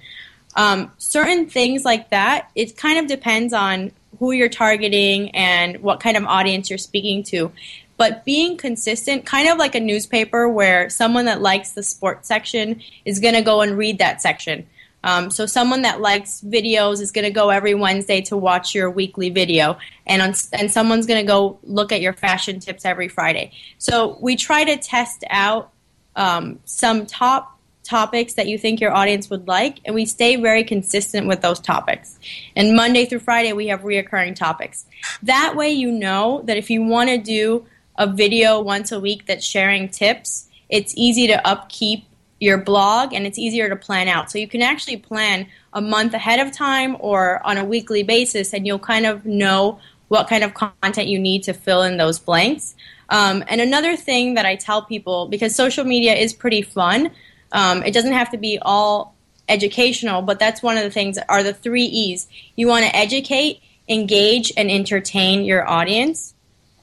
Um, 0.55 0.91
certain 0.97 1.47
things 1.47 1.83
like 1.83 2.09
that, 2.09 2.49
it 2.55 2.77
kind 2.77 2.97
of 2.97 3.07
depends 3.07 3.53
on 3.53 3.91
who 4.19 4.31
you're 4.31 4.49
targeting 4.49 5.29
and 5.31 5.81
what 5.81 5.99
kind 5.99 6.17
of 6.17 6.23
audience 6.23 6.69
you're 6.69 6.79
speaking 6.79 7.23
to. 7.23 7.51
But 7.97 8.25
being 8.25 8.57
consistent, 8.57 9.25
kind 9.25 9.49
of 9.49 9.57
like 9.57 9.75
a 9.75 9.79
newspaper 9.79 10.47
where 10.47 10.89
someone 10.89 11.25
that 11.25 11.41
likes 11.41 11.71
the 11.71 11.83
sports 11.83 12.27
section 12.27 12.81
is 13.05 13.19
going 13.19 13.33
to 13.33 13.41
go 13.41 13.61
and 13.61 13.77
read 13.77 13.97
that 13.99 14.21
section. 14.21 14.67
Um, 15.03 15.29
so 15.29 15.45
someone 15.45 15.83
that 15.83 16.01
likes 16.01 16.41
videos 16.41 17.01
is 17.01 17.11
going 17.11 17.25
to 17.25 17.31
go 17.31 17.49
every 17.49 17.75
Wednesday 17.75 18.21
to 18.21 18.35
watch 18.35 18.75
your 18.75 18.89
weekly 18.89 19.29
video, 19.29 19.77
and 20.05 20.21
on, 20.21 20.33
and 20.53 20.71
someone's 20.71 21.05
going 21.05 21.19
to 21.19 21.27
go 21.27 21.59
look 21.63 21.91
at 21.91 22.01
your 22.01 22.13
fashion 22.13 22.59
tips 22.59 22.83
every 22.83 23.07
Friday. 23.07 23.51
So 23.77 24.17
we 24.19 24.35
try 24.35 24.63
to 24.63 24.77
test 24.77 25.23
out 25.29 25.71
um, 26.15 26.59
some 26.65 27.05
top 27.05 27.57
topics 27.83 28.33
that 28.33 28.47
you 28.47 28.57
think 28.57 28.81
your 28.81 28.91
audience 28.91 29.29
would 29.29 29.47
like, 29.47 29.79
and 29.85 29.95
we 29.95 30.05
stay 30.05 30.35
very 30.35 30.63
consistent 30.63 31.27
with 31.27 31.41
those 31.41 31.59
topics. 31.59 32.19
And 32.55 32.75
Monday 32.75 33.05
through 33.05 33.19
Friday, 33.19 33.53
we 33.53 33.67
have 33.67 33.81
reoccurring 33.81 34.35
topics. 34.35 34.85
That 35.23 35.55
way, 35.55 35.71
you 35.71 35.91
know 35.91 36.41
that 36.45 36.57
if 36.57 36.69
you 36.69 36.83
want 36.83 37.09
to 37.09 37.17
do 37.17 37.65
a 37.97 38.07
video 38.07 38.59
once 38.61 38.91
a 38.91 38.99
week 38.99 39.25
that's 39.25 39.45
sharing 39.45 39.89
tips, 39.89 40.49
it's 40.69 40.93
easy 40.97 41.27
to 41.27 41.47
upkeep 41.47 42.06
your 42.39 42.57
blog 42.57 43.13
and 43.13 43.25
it's 43.25 43.39
easier 43.39 43.69
to 43.69 43.75
plan 43.75 44.07
out. 44.07 44.31
So 44.31 44.37
you 44.37 44.47
can 44.47 44.61
actually 44.61 44.97
plan 44.97 45.47
a 45.73 45.81
month 45.81 46.13
ahead 46.13 46.39
of 46.39 46.53
time 46.53 46.97
or 46.99 47.45
on 47.45 47.57
a 47.57 47.65
weekly 47.65 48.03
basis, 48.03 48.53
and 48.53 48.65
you'll 48.65 48.79
kind 48.79 49.05
of 49.05 49.25
know 49.25 49.79
what 50.07 50.27
kind 50.27 50.43
of 50.43 50.53
content 50.53 51.07
you 51.07 51.19
need 51.19 51.43
to 51.43 51.53
fill 51.53 51.83
in 51.83 51.97
those 51.97 52.19
blanks. 52.19 52.75
Um, 53.09 53.43
and 53.47 53.61
another 53.61 53.95
thing 53.95 54.35
that 54.35 54.45
I 54.45 54.55
tell 54.55 54.81
people, 54.81 55.27
because 55.27 55.55
social 55.55 55.85
media 55.85 56.13
is 56.13 56.33
pretty 56.33 56.61
fun, 56.61 57.11
um, 57.51 57.83
it 57.83 57.93
doesn't 57.93 58.13
have 58.13 58.31
to 58.31 58.37
be 58.37 58.59
all 58.61 59.15
educational, 59.49 60.21
but 60.21 60.39
that's 60.39 60.61
one 60.61 60.77
of 60.77 60.83
the 60.83 60.91
things 60.91 61.17
are 61.29 61.43
the 61.43 61.53
three 61.53 61.85
E's. 61.85 62.27
You 62.55 62.67
want 62.67 62.85
to 62.85 62.95
educate, 62.95 63.61
engage, 63.87 64.51
and 64.57 64.69
entertain 64.69 65.45
your 65.45 65.67
audience. 65.67 66.33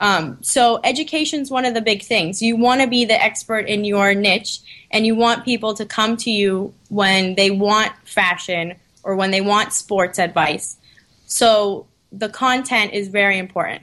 Um, 0.04 0.37
so 0.42 0.80
education 0.84 1.40
is 1.40 1.50
one 1.50 1.64
of 1.64 1.73
the 1.73 1.80
big 1.80 2.02
things. 2.02 2.42
You 2.42 2.56
want 2.56 2.82
to 2.82 2.87
be 2.87 3.06
the 3.06 3.18
expert 3.18 3.68
in 3.68 3.87
your 3.87 4.12
niche, 4.12 4.61
and 4.90 5.06
you 5.06 5.14
want 5.14 5.46
people 5.46 5.73
to 5.73 5.87
come 5.87 6.18
to 6.18 6.30
you 6.30 6.75
when 6.90 7.37
they 7.37 7.50
want 7.50 7.90
fashion 8.04 8.75
or 9.02 9.16
when 9.16 9.30
they 9.30 9.40
want 9.40 9.73
sports 9.73 10.18
advice. 10.18 10.76
So 11.25 11.87
the 12.12 12.28
content 12.28 12.92
is 12.92 13.08
very 13.08 13.38
important. 13.38 13.82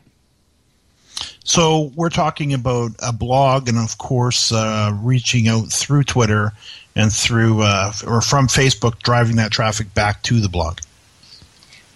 So 1.43 1.91
we're 1.95 2.09
talking 2.09 2.53
about 2.53 2.91
a 2.99 3.11
blog, 3.11 3.67
and 3.67 3.79
of 3.79 3.97
course, 3.97 4.51
uh, 4.51 4.95
reaching 5.01 5.47
out 5.47 5.71
through 5.71 6.03
Twitter 6.03 6.51
and 6.95 7.11
through 7.11 7.63
uh, 7.63 7.93
or 8.05 8.21
from 8.21 8.45
Facebook, 8.45 8.99
driving 8.99 9.37
that 9.37 9.51
traffic 9.51 9.91
back 9.95 10.21
to 10.23 10.39
the 10.39 10.49
blog. 10.49 10.81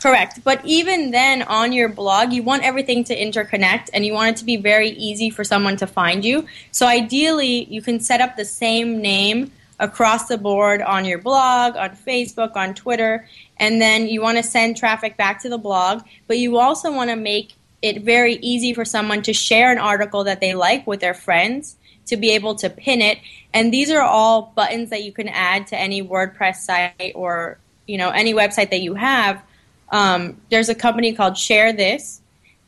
Correct. 0.02 0.44
But 0.44 0.62
even 0.66 1.12
then, 1.12 1.42
on 1.44 1.72
your 1.72 1.90
blog, 1.90 2.32
you 2.32 2.44
want 2.44 2.64
everything 2.64 3.04
to 3.06 3.16
interconnect 3.16 3.90
and 3.94 4.06
you 4.06 4.14
want 4.14 4.36
it 4.36 4.40
to 4.40 4.46
be 4.46 4.58
very 4.58 4.90
easy 4.90 5.30
for 5.30 5.44
someone 5.44 5.78
to 5.78 5.88
find 5.88 6.24
you. 6.24 6.46
So, 6.72 6.86
ideally, 6.86 7.66
you 7.66 7.82
can 7.82 8.00
set 8.00 8.22
up 8.22 8.36
the 8.36 8.46
same 8.46 9.02
name 9.02 9.52
across 9.80 10.28
the 10.28 10.38
board 10.38 10.82
on 10.82 11.06
your 11.06 11.18
blog, 11.18 11.76
on 11.76 11.92
Facebook, 11.96 12.56
on 12.56 12.74
Twitter, 12.74 13.28
and 13.58 13.82
then 13.82 14.08
you 14.08 14.22
want 14.22 14.38
to 14.38 14.44
send 14.44 14.78
traffic 14.78 15.18
back 15.18 15.42
to 15.42 15.50
the 15.50 15.58
blog. 15.58 16.04
But 16.28 16.40
you 16.40 16.58
also 16.58 16.92
want 16.92 17.10
to 17.10 17.16
make 17.16 17.54
it 17.82 18.04
very 18.04 18.36
easy 18.36 18.74
for 18.74 18.86
someone 18.86 19.22
to 19.24 19.34
share 19.34 19.72
an 19.72 19.78
article 19.78 20.24
that 20.26 20.40
they 20.40 20.54
like 20.56 20.88
with 20.88 21.00
their 21.00 21.14
friends 21.14 21.76
to 22.08 22.18
be 22.18 22.32
able 22.32 22.56
to 22.56 22.70
pin 22.70 23.02
it. 23.02 23.20
And 23.54 23.74
these 23.74 23.90
are 23.92 24.02
all 24.02 24.54
buttons 24.56 24.90
that 24.90 25.04
you 25.04 25.12
can 25.12 25.28
add 25.30 25.68
to 25.68 25.78
any 25.78 26.04
WordPress 26.04 26.58
site 26.58 27.14
or 27.16 27.58
you 27.88 27.98
know 27.98 28.10
any 28.10 28.34
website 28.34 28.72
that 28.72 28.82
you 28.82 28.96
have 28.96 29.42
um, 29.90 30.38
there's 30.50 30.70
a 30.70 30.76
company 30.76 31.14
called 31.14 31.38
Share 31.38 31.74
This, 31.74 32.22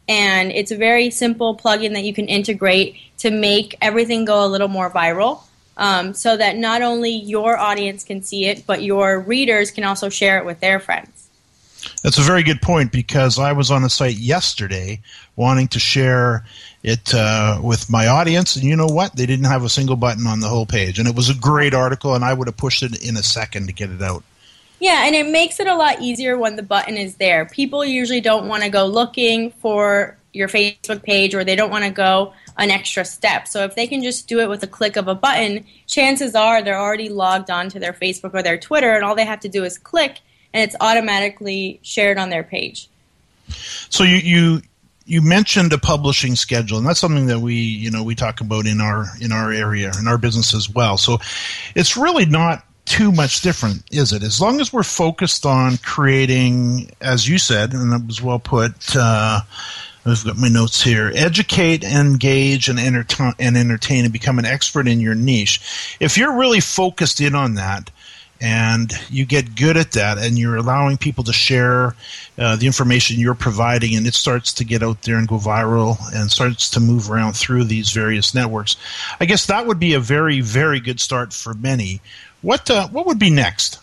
and 0.07 0.51
it's 0.51 0.71
a 0.71 0.77
very 0.77 1.09
simple 1.09 1.55
plugin 1.55 1.93
that 1.93 2.03
you 2.03 2.13
can 2.13 2.27
integrate 2.27 2.95
to 3.19 3.31
make 3.31 3.75
everything 3.81 4.25
go 4.25 4.45
a 4.45 4.47
little 4.47 4.67
more 4.67 4.89
viral. 4.89 5.41
Um, 5.79 6.15
so 6.15 6.35
that 6.35 6.57
not 6.57 6.81
only 6.81 7.11
your 7.11 7.55
audience 7.55 8.03
can 8.03 8.23
see 8.23 8.45
it, 8.45 8.65
but 8.65 8.81
your 8.81 9.19
readers 9.19 9.69
can 9.69 9.83
also 9.83 10.09
share 10.09 10.39
it 10.39 10.45
with 10.45 10.59
their 10.59 10.79
friends. 10.79 11.29
That's 12.03 12.17
a 12.17 12.21
very 12.21 12.41
good 12.41 12.61
point 12.61 12.91
because 12.91 13.37
I 13.37 13.51
was 13.51 13.69
on 13.69 13.83
a 13.83 13.89
site 13.89 14.17
yesterday 14.17 15.01
wanting 15.35 15.67
to 15.69 15.79
share 15.79 16.45
it 16.83 17.13
uh, 17.13 17.59
with 17.61 17.89
my 17.89 18.07
audience, 18.07 18.55
and 18.55 18.65
you 18.65 18.75
know 18.75 18.87
what? 18.87 19.15
They 19.15 19.25
didn't 19.25 19.45
have 19.45 19.63
a 19.63 19.69
single 19.69 19.95
button 19.95 20.25
on 20.25 20.39
the 20.39 20.47
whole 20.47 20.65
page, 20.65 20.99
and 20.99 21.07
it 21.07 21.15
was 21.15 21.29
a 21.29 21.35
great 21.35 21.73
article, 21.73 22.15
and 22.15 22.23
I 22.23 22.33
would 22.33 22.47
have 22.47 22.57
pushed 22.57 22.83
it 22.83 23.07
in 23.07 23.17
a 23.17 23.23
second 23.23 23.67
to 23.67 23.73
get 23.73 23.89
it 23.89 24.01
out. 24.01 24.23
Yeah, 24.79 25.05
and 25.05 25.15
it 25.15 25.27
makes 25.27 25.59
it 25.59 25.67
a 25.67 25.75
lot 25.75 26.01
easier 26.01 26.37
when 26.37 26.55
the 26.55 26.63
button 26.63 26.97
is 26.97 27.15
there. 27.15 27.45
People 27.45 27.83
usually 27.83 28.21
don't 28.21 28.47
want 28.47 28.63
to 28.63 28.69
go 28.69 28.85
looking 28.85 29.51
for 29.51 30.17
your 30.33 30.47
Facebook 30.47 31.03
page 31.03 31.33
or 31.33 31.43
they 31.43 31.55
don't 31.55 31.71
want 31.71 31.83
to 31.83 31.89
go 31.89 32.33
an 32.57 32.71
extra 32.71 33.03
step. 33.05 33.47
So 33.47 33.63
if 33.63 33.75
they 33.75 33.87
can 33.87 34.03
just 34.03 34.27
do 34.27 34.39
it 34.39 34.49
with 34.49 34.63
a 34.63 34.67
click 34.67 34.95
of 34.95 35.07
a 35.07 35.15
button, 35.15 35.65
chances 35.87 36.35
are 36.35 36.61
they're 36.61 36.79
already 36.79 37.09
logged 37.09 37.49
on 37.49 37.69
to 37.69 37.79
their 37.79 37.93
Facebook 37.93 38.33
or 38.33 38.43
their 38.43 38.57
Twitter 38.57 38.93
and 38.95 39.03
all 39.03 39.15
they 39.15 39.25
have 39.25 39.39
to 39.41 39.49
do 39.49 39.63
is 39.63 39.77
click 39.77 40.19
and 40.53 40.63
it's 40.63 40.75
automatically 40.79 41.79
shared 41.83 42.17
on 42.17 42.29
their 42.29 42.43
page. 42.43 42.89
So 43.89 44.03
you 44.03 44.17
you 44.17 44.61
you 45.05 45.21
mentioned 45.21 45.71
a 45.71 45.77
publishing 45.77 46.35
schedule 46.35 46.77
and 46.77 46.85
that's 46.85 46.99
something 46.99 47.27
that 47.27 47.39
we 47.39 47.55
you 47.55 47.89
know 47.89 48.03
we 48.03 48.15
talk 48.15 48.41
about 48.41 48.65
in 48.65 48.81
our 48.81 49.05
in 49.21 49.31
our 49.31 49.51
area 49.51 49.91
in 49.99 50.07
our 50.07 50.17
business 50.17 50.53
as 50.53 50.69
well. 50.69 50.97
So 50.97 51.19
it's 51.75 51.95
really 51.95 52.25
not 52.25 52.65
too 52.87 53.11
much 53.11 53.41
different, 53.41 53.83
is 53.91 54.13
it? 54.13 54.23
As 54.23 54.39
long 54.39 54.61
as 54.61 54.71
we're 54.71 54.83
focused 54.83 55.45
on 55.45 55.77
creating, 55.77 56.89
as 57.01 57.27
you 57.27 57.37
said, 57.37 57.73
and 57.73 57.91
that 57.91 58.07
was 58.07 58.21
well 58.21 58.39
put. 58.39 58.95
Uh, 58.95 59.41
I've 60.05 60.23
got 60.23 60.37
my 60.37 60.47
notes 60.47 60.81
here. 60.81 61.11
Educate, 61.13 61.83
engage, 61.83 62.69
and, 62.69 62.79
enter- 62.79 63.33
and 63.39 63.57
entertain, 63.57 64.05
and 64.05 64.13
become 64.13 64.39
an 64.39 64.45
expert 64.45 64.87
in 64.87 65.01
your 65.01 65.15
niche. 65.15 65.97
If 65.99 66.17
you're 66.17 66.37
really 66.37 66.61
focused 66.61 67.19
in 67.19 67.35
on 67.35 67.55
that, 67.55 67.91
and 68.39 68.91
you 69.09 69.25
get 69.25 69.55
good 69.55 69.77
at 69.77 69.93
that, 69.93 70.17
and 70.17 70.37
you're 70.37 70.55
allowing 70.55 70.97
people 70.97 71.23
to 71.25 71.33
share 71.33 71.95
uh, 72.37 72.55
the 72.55 72.65
information 72.65 73.19
you're 73.19 73.35
providing, 73.35 73.95
and 73.95 74.05
it 74.05 74.13
starts 74.13 74.53
to 74.53 74.63
get 74.63 74.83
out 74.83 75.01
there 75.03 75.17
and 75.17 75.27
go 75.27 75.37
viral, 75.37 75.97
and 76.13 76.31
starts 76.31 76.69
to 76.71 76.79
move 76.79 77.09
around 77.09 77.33
through 77.33 77.63
these 77.63 77.91
various 77.91 78.33
networks. 78.33 78.75
I 79.19 79.25
guess 79.25 79.47
that 79.47 79.65
would 79.65 79.79
be 79.79 79.93
a 79.93 79.99
very, 79.99 80.41
very 80.41 80.79
good 80.79 80.99
start 80.99 81.33
for 81.33 81.53
many. 81.53 82.01
What 82.41 82.69
uh, 82.69 82.87
what 82.89 83.05
would 83.05 83.19
be 83.19 83.29
next? 83.29 83.79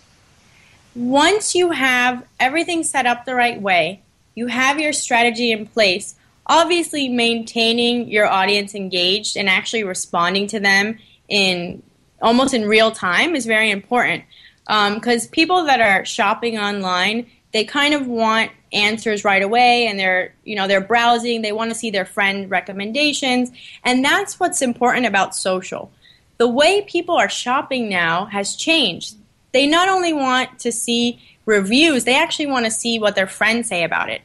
Once 0.95 1.55
you 1.55 1.73
have 1.73 2.25
everything 2.39 2.85
set 2.85 3.07
up 3.07 3.25
the 3.25 3.35
right 3.35 3.61
way, 3.61 4.01
you 4.35 4.47
have 4.47 4.79
your 4.79 4.93
strategy 4.93 5.51
in 5.51 5.67
place. 5.67 6.15
Obviously, 6.47 7.09
maintaining 7.09 8.09
your 8.09 8.27
audience 8.27 8.75
engaged 8.75 9.37
and 9.37 9.49
actually 9.49 9.83
responding 9.83 10.47
to 10.49 10.61
them 10.61 10.99
in 11.29 11.83
almost 12.23 12.55
in 12.55 12.67
real 12.67 12.91
time 12.91 13.35
is 13.35 13.47
very 13.47 13.71
important 13.71 14.25
because 14.67 15.25
um, 15.27 15.31
people 15.31 15.65
that 15.65 15.81
are 15.81 16.05
shopping 16.05 16.59
online 16.59 17.27
they 17.53 17.65
kind 17.65 17.95
of 17.95 18.07
want 18.09 18.51
answers 18.73 19.25
right 19.25 19.43
away 19.43 19.87
and 19.87 19.99
they're 19.99 20.35
you 20.45 20.57
know 20.57 20.67
they're 20.67 20.81
browsing 20.81 21.43
they 21.43 21.53
want 21.53 21.71
to 21.71 21.75
see 21.75 21.91
their 21.91 22.05
friend 22.05 22.51
recommendations 22.51 23.51
and 23.85 24.05
that's 24.05 24.41
what's 24.41 24.63
important 24.63 25.07
about 25.07 25.35
social 25.35 25.93
the 26.39 26.49
way 26.49 26.83
people 26.83 27.17
are 27.17 27.29
shopping 27.29 27.89
now 27.89 28.27
has 28.27 28.57
changed. 28.57 29.17
They 29.53 29.67
not 29.67 29.89
only 29.89 30.13
want 30.13 30.59
to 30.61 30.73
see 30.73 31.21
reviews, 31.47 32.05
they 32.05 32.17
actually 32.17 32.47
want 32.47 32.65
to 32.65 32.71
see 32.71 32.99
what 32.99 33.15
their 33.15 33.27
friends 33.27 33.69
say 33.69 33.85
about 33.85 34.11
it. 34.11 34.23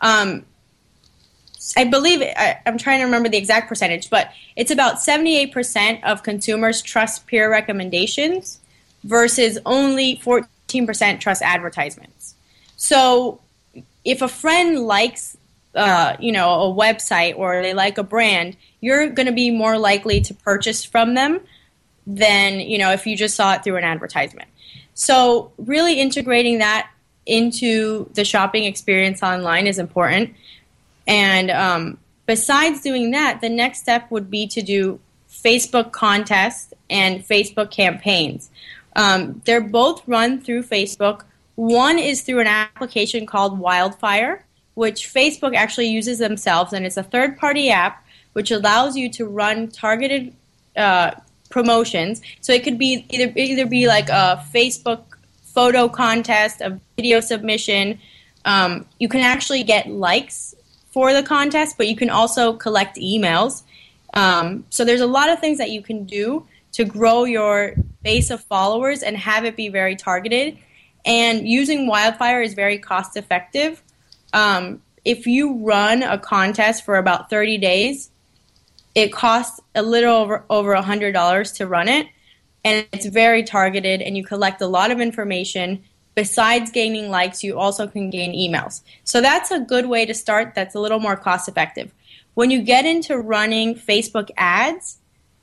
Um, 0.00 0.44
I 1.76 1.84
believe, 1.84 2.22
I, 2.22 2.60
am 2.66 2.78
trying 2.78 3.00
to 3.00 3.04
remember 3.04 3.28
the 3.28 3.36
exact 3.36 3.68
percentage, 3.68 4.10
but 4.10 4.30
it's 4.56 4.70
about 4.70 4.96
78% 4.96 6.02
of 6.04 6.22
consumers 6.22 6.82
trust 6.82 7.26
peer 7.26 7.50
recommendations 7.50 8.59
versus 9.04 9.58
only 9.66 10.16
14% 10.16 11.20
trust 11.20 11.42
advertisements. 11.42 12.34
So 12.76 13.40
if 14.04 14.22
a 14.22 14.28
friend 14.28 14.80
likes 14.80 15.36
uh, 15.74 16.16
you 16.18 16.32
know, 16.32 16.62
a 16.62 16.74
website 16.74 17.36
or 17.36 17.62
they 17.62 17.74
like 17.74 17.98
a 17.98 18.02
brand, 18.02 18.56
you're 18.80 19.08
going 19.10 19.26
to 19.26 19.32
be 19.32 19.50
more 19.50 19.78
likely 19.78 20.20
to 20.20 20.34
purchase 20.34 20.84
from 20.84 21.14
them 21.14 21.40
than, 22.06 22.60
you 22.60 22.78
know, 22.78 22.90
if 22.90 23.06
you 23.06 23.16
just 23.16 23.36
saw 23.36 23.54
it 23.54 23.62
through 23.62 23.76
an 23.76 23.84
advertisement. 23.84 24.48
So, 24.94 25.52
really 25.58 26.00
integrating 26.00 26.58
that 26.58 26.90
into 27.24 28.10
the 28.14 28.24
shopping 28.24 28.64
experience 28.64 29.22
online 29.22 29.66
is 29.66 29.78
important. 29.78 30.34
And 31.06 31.50
um, 31.50 31.98
besides 32.26 32.80
doing 32.80 33.12
that, 33.12 33.40
the 33.40 33.48
next 33.48 33.80
step 33.80 34.10
would 34.10 34.30
be 34.30 34.46
to 34.48 34.62
do 34.62 34.98
Facebook 35.30 35.92
contests 35.92 36.74
and 36.88 37.26
Facebook 37.26 37.70
campaigns. 37.70 38.50
Um, 38.96 39.42
they're 39.44 39.60
both 39.60 40.06
run 40.06 40.40
through 40.40 40.64
Facebook. 40.64 41.22
One 41.54 41.98
is 41.98 42.22
through 42.22 42.40
an 42.40 42.46
application 42.46 43.26
called 43.26 43.58
Wildfire, 43.58 44.44
which 44.74 45.12
Facebook 45.12 45.54
actually 45.54 45.88
uses 45.88 46.18
themselves, 46.18 46.72
and 46.72 46.86
it's 46.86 46.96
a 46.96 47.02
third 47.02 47.38
party 47.38 47.70
app 47.70 48.04
which 48.32 48.50
allows 48.50 48.96
you 48.96 49.08
to 49.10 49.26
run 49.26 49.68
targeted 49.68 50.34
uh, 50.76 51.12
promotions. 51.50 52.22
So 52.40 52.52
it 52.52 52.62
could 52.62 52.78
be 52.78 53.04
either 53.10 53.32
either 53.36 53.66
be 53.66 53.86
like 53.86 54.08
a 54.08 54.44
Facebook 54.52 55.02
photo 55.42 55.88
contest, 55.88 56.60
a 56.60 56.80
video 56.96 57.20
submission. 57.20 57.98
Um, 58.44 58.86
you 58.98 59.08
can 59.08 59.20
actually 59.20 59.64
get 59.64 59.88
likes 59.88 60.54
for 60.90 61.12
the 61.12 61.22
contest, 61.22 61.76
but 61.76 61.88
you 61.88 61.96
can 61.96 62.10
also 62.10 62.52
collect 62.52 62.96
emails. 62.96 63.62
Um, 64.14 64.64
so 64.70 64.84
there's 64.84 65.00
a 65.00 65.06
lot 65.06 65.28
of 65.28 65.40
things 65.40 65.58
that 65.58 65.70
you 65.70 65.82
can 65.82 66.04
do 66.04 66.46
to 66.80 66.86
grow 66.86 67.24
your 67.24 67.74
base 68.02 68.30
of 68.30 68.42
followers 68.44 69.02
and 69.02 69.14
have 69.14 69.44
it 69.44 69.54
be 69.54 69.68
very 69.68 69.96
targeted. 69.96 70.56
And 71.04 71.46
using 71.46 71.86
Wildfire 71.86 72.40
is 72.40 72.54
very 72.54 72.78
cost 72.78 73.18
effective. 73.18 73.82
Um, 74.32 74.80
if 75.04 75.26
you 75.26 75.58
run 75.58 76.02
a 76.02 76.18
contest 76.18 76.86
for 76.86 76.96
about 76.96 77.28
30 77.28 77.58
days, 77.58 78.10
it 78.94 79.12
costs 79.12 79.60
a 79.74 79.82
little 79.82 80.16
over 80.16 80.44
over 80.48 80.74
$100 80.74 81.56
to 81.56 81.66
run 81.66 81.88
it 81.88 82.06
and 82.64 82.86
it's 82.92 83.06
very 83.06 83.42
targeted 83.42 84.02
and 84.02 84.16
you 84.16 84.24
collect 84.24 84.60
a 84.60 84.66
lot 84.66 84.90
of 84.90 85.00
information 85.00 85.82
besides 86.14 86.70
gaining 86.70 87.08
likes 87.08 87.44
you 87.44 87.58
also 87.58 87.86
can 87.86 88.10
gain 88.10 88.32
emails 88.34 88.82
so 89.04 89.20
that's 89.20 89.52
a 89.52 89.60
good 89.60 89.86
way 89.86 90.04
to 90.04 90.12
start 90.12 90.54
that's 90.56 90.74
a 90.74 90.80
little 90.80 90.98
more 90.98 91.16
cost 91.16 91.48
effective 91.48 91.92
when 92.34 92.50
you 92.50 92.60
get 92.60 92.84
into 92.84 93.16
running 93.16 93.76
facebook 93.76 94.28
ads 94.36 94.99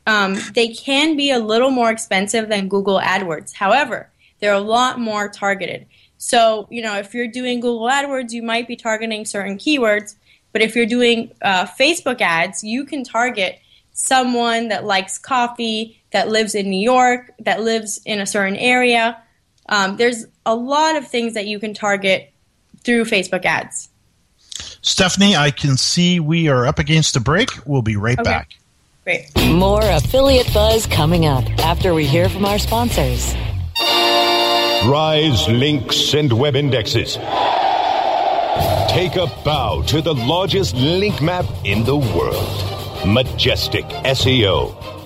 um, 0.08 0.36
they 0.54 0.70
can 0.70 1.16
be 1.16 1.30
a 1.30 1.38
little 1.38 1.70
more 1.70 1.92
expensive 1.92 2.50
than 2.50 2.68
google 2.68 3.00
adwords 3.00 3.54
however 3.54 4.10
they're 4.40 4.54
a 4.54 4.60
lot 4.60 5.00
more 5.00 5.30
targeted 5.30 5.86
so 6.18 6.68
you 6.72 6.82
know 6.82 6.98
if 6.98 7.14
you're 7.14 7.28
doing 7.28 7.60
google 7.60 7.88
adwords 7.88 8.32
you 8.32 8.42
might 8.42 8.68
be 8.68 8.76
targeting 8.76 9.24
certain 9.26 9.58
keywords 9.58 10.16
but 10.54 10.62
if 10.64 10.76
you're 10.76 10.86
doing 10.88 11.32
uh, 11.44 11.66
facebook 11.66 12.22
ads 12.22 12.64
you 12.64 12.84
can 12.86 13.04
target 13.04 13.60
someone 13.98 14.68
that 14.68 14.86
likes 14.86 15.18
coffee, 15.18 16.00
that 16.12 16.30
lives 16.30 16.54
in 16.54 16.70
New 16.70 16.80
York, 16.80 17.32
that 17.40 17.62
lives 17.62 18.00
in 18.06 18.22
a 18.22 18.28
certain 18.28 18.56
area. 18.56 19.20
Um, 19.70 19.98
there's 19.98 20.26
a 20.46 20.56
lot 20.56 20.96
of 20.96 21.08
things 21.08 21.34
that 21.34 21.48
you 21.48 21.60
can 21.60 21.74
target 21.74 22.32
through 22.84 23.06
Facebook 23.06 23.44
ads. 23.44 23.90
Stephanie, 24.82 25.36
I 25.36 25.50
can 25.50 25.78
see 25.78 26.20
we 26.20 26.48
are 26.48 26.68
up 26.68 26.78
against 26.78 27.16
a 27.16 27.20
break. 27.20 27.50
We'll 27.66 27.82
be 27.82 27.98
right 27.98 28.20
Okay. 28.20 28.24
back. 28.24 28.52
Great. 29.08 29.32
More 29.54 29.80
affiliate 29.84 30.54
buzz 30.54 30.86
coming 30.86 31.26
up 31.28 31.46
after 31.60 31.94
we 31.94 32.06
hear 32.06 32.28
from 32.28 32.44
our 32.44 32.60
sponsors. 32.60 33.34
Rise 34.86 35.48
links 35.48 36.14
and 36.14 36.34
web 36.34 36.58
indexes. 36.58 37.14
Take 38.90 39.16
a 39.16 39.32
bow 39.46 39.82
to 39.88 40.02
the 40.02 40.14
largest 40.14 40.76
link 40.76 41.22
map 41.22 41.46
in 41.64 41.86
the 41.86 41.96
world. 41.96 43.08
Majestic 43.08 43.86
SEO. 44.04 44.97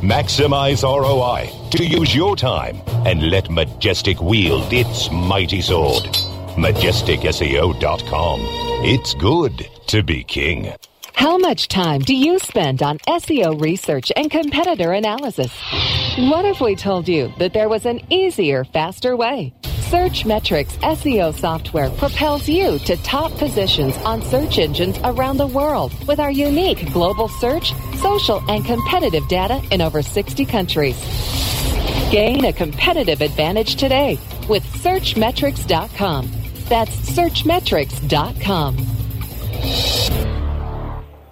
Maximize 0.00 0.82
ROI 0.82 1.50
to 1.72 1.84
use 1.84 2.14
your 2.14 2.34
time 2.34 2.80
and 3.04 3.30
let 3.30 3.50
Majestic 3.50 4.18
wield 4.22 4.72
its 4.72 5.10
mighty 5.10 5.60
sword. 5.60 6.04
MajesticSEO.com. 6.56 8.40
It's 8.82 9.12
good 9.12 9.68
to 9.88 10.02
be 10.02 10.24
king. 10.24 10.72
How 11.12 11.36
much 11.36 11.68
time 11.68 12.00
do 12.00 12.16
you 12.16 12.38
spend 12.38 12.82
on 12.82 12.96
SEO 13.00 13.60
research 13.60 14.10
and 14.16 14.30
competitor 14.30 14.92
analysis? 14.92 15.52
What 16.16 16.46
if 16.46 16.62
we 16.62 16.76
told 16.76 17.06
you 17.06 17.30
that 17.38 17.52
there 17.52 17.68
was 17.68 17.84
an 17.84 18.00
easier, 18.08 18.64
faster 18.64 19.14
way? 19.18 19.52
Searchmetrics 19.90 20.78
SEO 20.82 21.34
software 21.34 21.90
propels 21.90 22.48
you 22.48 22.78
to 22.78 22.96
top 22.98 23.32
positions 23.38 23.96
on 24.04 24.22
search 24.22 24.58
engines 24.60 24.96
around 25.02 25.38
the 25.38 25.48
world 25.48 25.92
with 26.06 26.20
our 26.20 26.30
unique 26.30 26.92
global 26.92 27.26
search, 27.26 27.74
social, 27.96 28.40
and 28.48 28.64
competitive 28.64 29.26
data 29.26 29.60
in 29.72 29.80
over 29.80 30.00
60 30.00 30.46
countries. 30.46 30.96
Gain 32.12 32.44
a 32.44 32.52
competitive 32.52 33.20
advantage 33.20 33.74
today 33.74 34.16
with 34.48 34.62
Searchmetrics.com. 34.64 36.30
That's 36.68 36.94
Searchmetrics.com. 37.10 38.76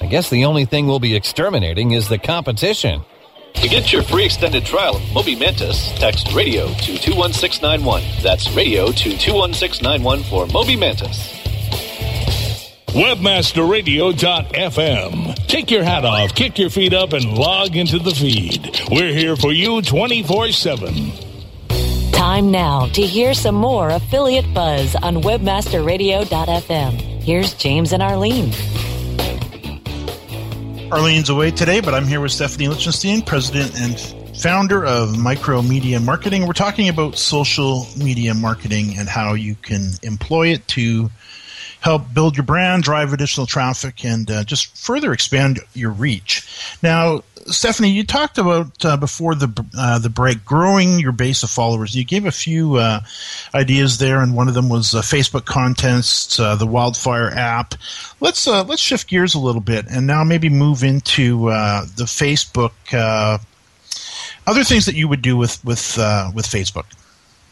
I 0.00 0.06
guess 0.06 0.30
the 0.30 0.46
only 0.46 0.64
thing 0.64 0.86
we'll 0.86 0.98
be 0.98 1.14
exterminating 1.14 1.90
is 1.90 2.08
the 2.08 2.18
competition. 2.18 3.02
To 3.54 3.68
get 3.68 3.92
your 3.92 4.02
free 4.02 4.24
extended 4.24 4.64
trial 4.64 4.96
of 4.96 5.12
Moby 5.12 5.36
Mantis, 5.36 5.90
text 5.98 6.32
radio 6.32 6.68
to 6.68 6.98
21691. 6.98 8.02
That's 8.22 8.50
radio 8.52 8.86
to 8.92 9.16
21691 9.18 10.22
for 10.22 10.46
Moby 10.46 10.76
Mantis. 10.76 11.36
Webmasterradio.fm. 12.88 15.46
Take 15.46 15.70
your 15.70 15.84
hat 15.84 16.04
off, 16.04 16.34
kick 16.34 16.58
your 16.58 16.70
feet 16.70 16.92
up, 16.94 17.12
and 17.12 17.36
log 17.36 17.76
into 17.76 17.98
the 17.98 18.12
feed. 18.12 18.80
We're 18.90 19.12
here 19.12 19.36
for 19.36 19.52
you 19.52 19.82
24 19.82 20.52
7. 20.52 21.12
Time 22.12 22.50
now 22.50 22.86
to 22.86 23.02
hear 23.02 23.34
some 23.34 23.54
more 23.54 23.90
affiliate 23.90 24.52
buzz 24.54 24.96
on 24.96 25.16
webmasterradio.fm. 25.16 26.92
Here's 27.22 27.54
James 27.54 27.92
and 27.92 28.02
Arlene. 28.02 28.52
Arlene's 30.90 31.28
away 31.28 31.52
today, 31.52 31.80
but 31.80 31.94
I'm 31.94 32.04
here 32.04 32.20
with 32.20 32.32
Stephanie 32.32 32.66
Lichtenstein, 32.66 33.22
president 33.22 33.80
and 33.80 33.96
founder 34.36 34.84
of 34.84 35.16
Micro 35.16 35.62
Media 35.62 36.00
Marketing. 36.00 36.48
We're 36.48 36.52
talking 36.52 36.88
about 36.88 37.16
social 37.16 37.86
media 37.96 38.34
marketing 38.34 38.98
and 38.98 39.08
how 39.08 39.34
you 39.34 39.54
can 39.54 39.92
employ 40.02 40.48
it 40.48 40.66
to 40.68 41.08
help 41.80 42.12
build 42.12 42.36
your 42.36 42.44
brand, 42.44 42.82
drive 42.82 43.12
additional 43.12 43.46
traffic, 43.46 44.04
and 44.04 44.30
uh, 44.30 44.44
just 44.44 44.76
further 44.76 45.12
expand 45.12 45.60
your 45.74 45.90
reach. 45.90 46.76
Now, 46.82 47.22
Stephanie, 47.46 47.90
you 47.90 48.04
talked 48.04 48.38
about 48.38 48.84
uh, 48.84 48.96
before 48.96 49.34
the 49.34 49.64
uh, 49.76 49.98
the 49.98 50.10
break 50.10 50.44
growing 50.44 51.00
your 51.00 51.12
base 51.12 51.42
of 51.42 51.50
followers. 51.50 51.94
You 51.94 52.04
gave 52.04 52.26
a 52.26 52.30
few 52.30 52.76
uh, 52.76 53.00
ideas 53.54 53.98
there, 53.98 54.20
and 54.20 54.36
one 54.36 54.48
of 54.48 54.54
them 54.54 54.68
was 54.68 54.94
uh, 54.94 55.00
Facebook 55.00 55.46
contests, 55.46 56.38
uh, 56.38 56.54
the 56.56 56.66
Wildfire 56.66 57.30
app. 57.30 57.74
Let's 58.20 58.46
uh, 58.46 58.64
let's 58.64 58.82
shift 58.82 59.08
gears 59.08 59.34
a 59.34 59.40
little 59.40 59.62
bit, 59.62 59.86
and 59.90 60.06
now 60.06 60.22
maybe 60.22 60.48
move 60.48 60.84
into 60.84 61.46
the 61.46 62.04
Facebook. 62.04 62.72
other 64.46 64.64
things 64.64 64.86
that 64.86 64.94
you 64.94 65.08
would 65.08 65.22
do 65.22 65.36
with 65.36 65.64
with 65.64 65.96
with 66.34 66.46
Facebook. 66.46 66.86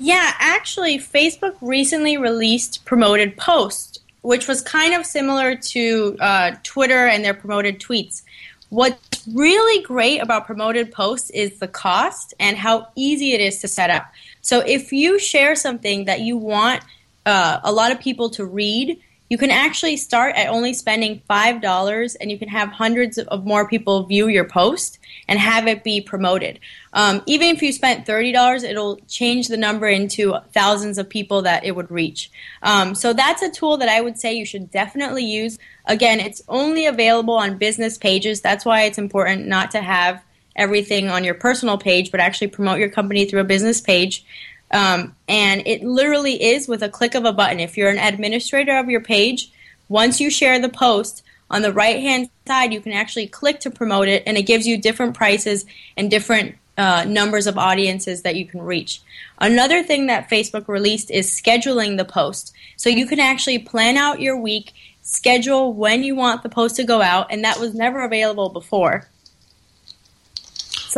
Yeah, 0.01 0.33
actually, 0.39 0.99
Facebook 0.99 1.57
recently 1.61 2.17
released 2.17 2.85
promoted 2.85 3.37
posts, 3.37 3.99
which 4.29 4.47
was 4.47 4.61
kind 4.61 4.93
of 4.93 5.07
similar 5.07 5.55
to 5.55 6.15
uh, 6.21 6.55
Twitter 6.63 7.07
and 7.07 7.25
their 7.25 7.33
promoted 7.33 7.81
tweets. 7.81 8.21
What's 8.69 9.27
really 9.27 9.83
great 9.83 10.19
about 10.19 10.45
promoted 10.45 10.93
posts 10.93 11.31
is 11.31 11.61
the 11.61 11.67
cost 11.67 12.35
and 12.39 12.55
how 12.55 12.89
easy 12.95 13.33
it 13.33 13.41
is 13.41 13.61
to 13.61 13.69
set 13.69 13.89
up. 13.89 14.05
So 14.43 14.61
if 14.61 14.93
you 14.93 15.19
share 15.19 15.55
something 15.57 16.05
that 16.05 16.21
you 16.21 16.37
want 16.37 16.83
uh, 17.25 17.61
a 17.65 17.73
lot 17.73 17.91
of 17.91 18.01
people 18.01 18.29
to 18.37 18.45
read, 18.45 19.01
you 19.29 19.37
can 19.37 19.51
actually 19.51 19.97
start 19.97 20.35
at 20.37 20.49
only 20.49 20.73
spending 20.73 21.21
$5 21.29 22.17
and 22.21 22.31
you 22.31 22.39
can 22.39 22.49
have 22.49 22.71
hundreds 22.71 23.19
of 23.19 23.45
more 23.45 23.69
people 23.69 24.05
view 24.05 24.29
your 24.29 24.45
post 24.45 24.99
and 25.27 25.39
have 25.39 25.67
it 25.67 25.85
be 25.85 26.01
promoted. 26.01 26.61
Um, 26.93 27.23
even 27.27 27.49
if 27.49 27.63
you 27.63 27.73
spent 27.73 28.07
$30, 28.07 28.65
it'll 28.65 28.97
change 29.09 29.49
the 29.49 29.57
number 29.57 29.87
into 29.87 30.35
thousands 30.53 30.99
of 30.99 31.09
people 31.09 31.43
that 31.43 31.65
it 31.65 31.77
would 31.77 31.91
reach. 31.91 32.31
Um, 32.63 32.95
so 32.95 33.13
that's 33.13 33.43
a 33.43 33.51
tool 33.51 33.77
that 33.79 33.89
I 33.89 34.01
would 34.01 34.19
say 34.19 34.33
you 34.33 34.47
should 34.47 34.71
definitely 34.71 35.25
use. 35.25 35.59
Again, 35.85 36.21
it's 36.21 36.43
only 36.49 36.87
available 36.87 37.35
on 37.35 37.59
business 37.59 37.99
pages. 37.99 38.41
That's 38.41 38.65
why 38.65 38.83
it's 38.83 38.99
important 38.99 39.47
not 39.47 39.71
to 39.73 39.83
have 39.83 40.23
everything 40.59 41.09
on 41.09 41.25
your 41.25 41.35
personal 41.35 41.79
page, 41.79 42.11
but 42.11 42.21
actually 42.21 42.49
promote 42.49 42.81
your 42.81 42.91
company 42.91 43.25
through 43.25 43.41
a 43.41 43.45
business 43.45 43.81
page. 43.81 44.25
Um, 44.71 45.17
and 45.29 45.67
it 45.67 45.83
literally 45.83 46.43
is 46.43 46.69
with 46.69 46.83
a 46.83 46.89
click 46.89 47.15
of 47.15 47.25
a 47.25 47.33
button. 47.33 47.61
If 47.61 47.77
you're 47.77 47.91
an 47.91 47.99
administrator 47.99 48.77
of 48.77 48.91
your 48.91 49.01
page, 49.01 49.51
once 49.89 50.21
you 50.21 50.31
share 50.31 50.59
the 50.59 50.69
post, 50.69 51.23
on 51.51 51.63
the 51.63 51.73
right 51.73 52.01
hand 52.01 52.29
side, 52.47 52.73
you 52.73 52.81
can 52.81 52.93
actually 52.93 53.27
click 53.27 53.61
to 53.61 53.71
promote 53.71 54.09
it, 54.09 54.23
and 54.27 54.37
it 54.37 54.43
gives 54.43 54.67
you 54.67 54.77
different 54.77 55.15
prices 55.15 55.65
and 55.97 56.11
different 56.11 56.57
uh, 56.77 57.05
numbers 57.09 57.47
of 57.47 57.59
audiences 57.59 58.23
that 58.23 58.37
you 58.37 58.47
can 58.47 58.61
reach. 58.63 59.01
Another 59.39 59.83
thing 59.83 60.07
that 60.07 60.29
Facebook 60.29 60.69
released 60.69 61.11
is 61.11 61.29
scheduling 61.31 61.97
the 61.97 62.05
post. 62.05 62.53
So 62.77 62.91
you 62.91 63.07
can 63.07 63.19
actually 63.19 63.59
plan 63.59 63.97
out 63.97 64.21
your 64.21 64.37
week, 64.37 64.73
schedule 65.03 65.73
when 65.73 66.05
you 66.05 66.15
want 66.15 66.43
the 66.43 66.49
post 66.49 66.77
to 66.77 66.85
go 66.85 67.01
out, 67.01 67.29
and 67.31 67.45
that 67.45 67.59
was 67.59 67.75
never 67.75 68.05
available 68.05 68.51
before. 68.51 69.09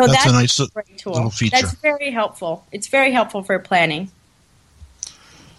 So 0.04 0.12
that's, 0.12 0.24
that's 0.24 0.34
a 0.34 0.38
nice 0.38 0.58
a 1.06 1.10
little 1.10 1.30
feature. 1.30 1.56
That's 1.56 1.74
very 1.74 2.10
helpful. 2.10 2.66
It's 2.72 2.88
very 2.88 3.12
helpful 3.12 3.42
for 3.42 3.58
planning. 3.58 4.10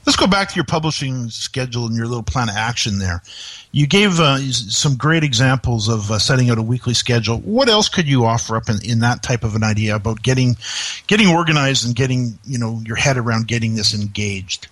Let's 0.05 0.15
go 0.17 0.25
back 0.25 0.49
to 0.49 0.55
your 0.55 0.65
publishing 0.65 1.29
schedule 1.29 1.85
and 1.85 1.95
your 1.95 2.07
little 2.07 2.23
plan 2.23 2.49
of 2.49 2.55
action 2.55 2.97
there. 2.97 3.21
You 3.71 3.85
gave 3.85 4.19
uh, 4.19 4.39
some 4.51 4.95
great 4.95 5.23
examples 5.23 5.87
of 5.87 6.09
uh, 6.09 6.17
setting 6.17 6.49
out 6.49 6.57
a 6.57 6.63
weekly 6.63 6.95
schedule. 6.95 7.37
What 7.37 7.69
else 7.69 7.87
could 7.87 8.07
you 8.07 8.25
offer 8.25 8.55
up 8.57 8.67
in, 8.67 8.83
in 8.83 8.99
that 8.99 9.21
type 9.21 9.43
of 9.43 9.55
an 9.55 9.63
idea 9.63 9.95
about 9.95 10.23
getting 10.23 10.57
getting 11.05 11.27
organized 11.27 11.85
and 11.85 11.95
getting 11.95 12.39
you 12.45 12.57
know 12.57 12.81
your 12.83 12.95
head 12.95 13.17
around 13.17 13.47
getting 13.47 13.75
this 13.75 13.93
engaged? 13.93 14.67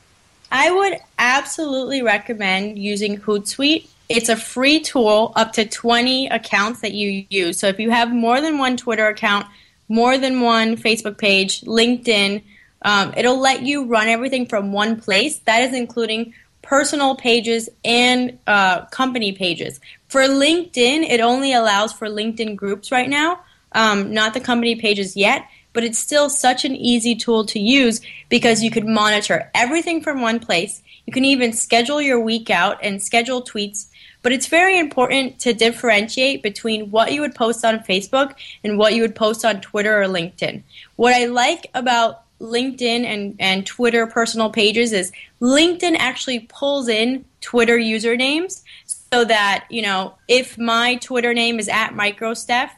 I 0.51 0.71
would 0.71 0.97
absolutely 1.19 2.01
recommend 2.01 2.79
using 2.79 3.19
Hootsuite. 3.19 3.87
It's 4.09 4.27
a 4.27 4.35
free 4.35 4.79
tool 4.79 5.33
up 5.35 5.53
to 5.53 5.65
20 5.65 6.27
accounts 6.27 6.81
that 6.81 6.93
you 6.93 7.25
use. 7.29 7.59
So 7.59 7.67
if 7.67 7.79
you 7.79 7.91
have 7.91 8.11
more 8.11 8.41
than 8.41 8.57
one 8.57 8.75
Twitter 8.75 9.07
account, 9.07 9.45
more 9.87 10.17
than 10.17 10.41
one 10.41 10.77
Facebook 10.77 11.19
page, 11.19 11.61
LinkedIn, 11.61 12.41
um, 12.81 13.13
it'll 13.15 13.39
let 13.39 13.61
you 13.61 13.85
run 13.85 14.07
everything 14.07 14.47
from 14.47 14.71
one 14.71 14.99
place. 14.99 15.37
That 15.39 15.61
is 15.61 15.75
including 15.75 16.33
personal 16.63 17.15
pages 17.15 17.69
and 17.85 18.39
uh, 18.47 18.85
company 18.85 19.31
pages. 19.31 19.79
For 20.07 20.21
LinkedIn, 20.21 21.07
it 21.09 21.19
only 21.19 21.53
allows 21.53 21.93
for 21.93 22.07
LinkedIn 22.07 22.55
groups 22.55 22.91
right 22.91 23.09
now, 23.09 23.41
um, 23.73 24.11
not 24.11 24.33
the 24.33 24.39
company 24.39 24.75
pages 24.75 25.15
yet. 25.15 25.47
But 25.71 25.83
it's 25.83 25.99
still 25.99 26.31
such 26.31 26.65
an 26.65 26.75
easy 26.75 27.13
tool 27.13 27.45
to 27.45 27.59
use 27.59 28.01
because 28.27 28.63
you 28.63 28.71
could 28.71 28.87
monitor 28.87 29.51
everything 29.53 30.01
from 30.01 30.19
one 30.19 30.39
place. 30.39 30.81
You 31.05 31.13
can 31.13 31.25
even 31.25 31.53
schedule 31.53 32.01
your 32.01 32.19
week 32.19 32.49
out 32.49 32.79
and 32.83 33.01
schedule 33.01 33.43
tweets. 33.43 33.87
But 34.21 34.33
it's 34.33 34.47
very 34.47 34.77
important 34.77 35.39
to 35.39 35.53
differentiate 35.53 36.43
between 36.43 36.91
what 36.91 37.13
you 37.13 37.21
would 37.21 37.35
post 37.35 37.63
on 37.63 37.79
Facebook 37.79 38.35
and 38.63 38.77
what 38.77 38.93
you 38.93 39.01
would 39.01 39.15
post 39.15 39.45
on 39.45 39.61
Twitter 39.61 40.01
or 40.01 40.07
LinkedIn. 40.07 40.61
What 40.97 41.13
I 41.13 41.25
like 41.25 41.67
about 41.73 42.23
LinkedIn 42.41 43.05
and, 43.05 43.35
and 43.39 43.65
Twitter 43.65 44.07
personal 44.07 44.49
pages 44.49 44.93
is 44.93 45.11
LinkedIn 45.41 45.95
actually 45.97 46.39
pulls 46.39 46.87
in 46.87 47.25
Twitter 47.41 47.77
usernames 47.77 48.63
so 48.85 49.25
that, 49.25 49.65
you 49.69 49.81
know, 49.81 50.15
if 50.27 50.57
my 50.57 50.95
Twitter 50.95 51.33
name 51.33 51.59
is 51.59 51.67
at 51.67 51.91
MicroSteph, 51.91 52.69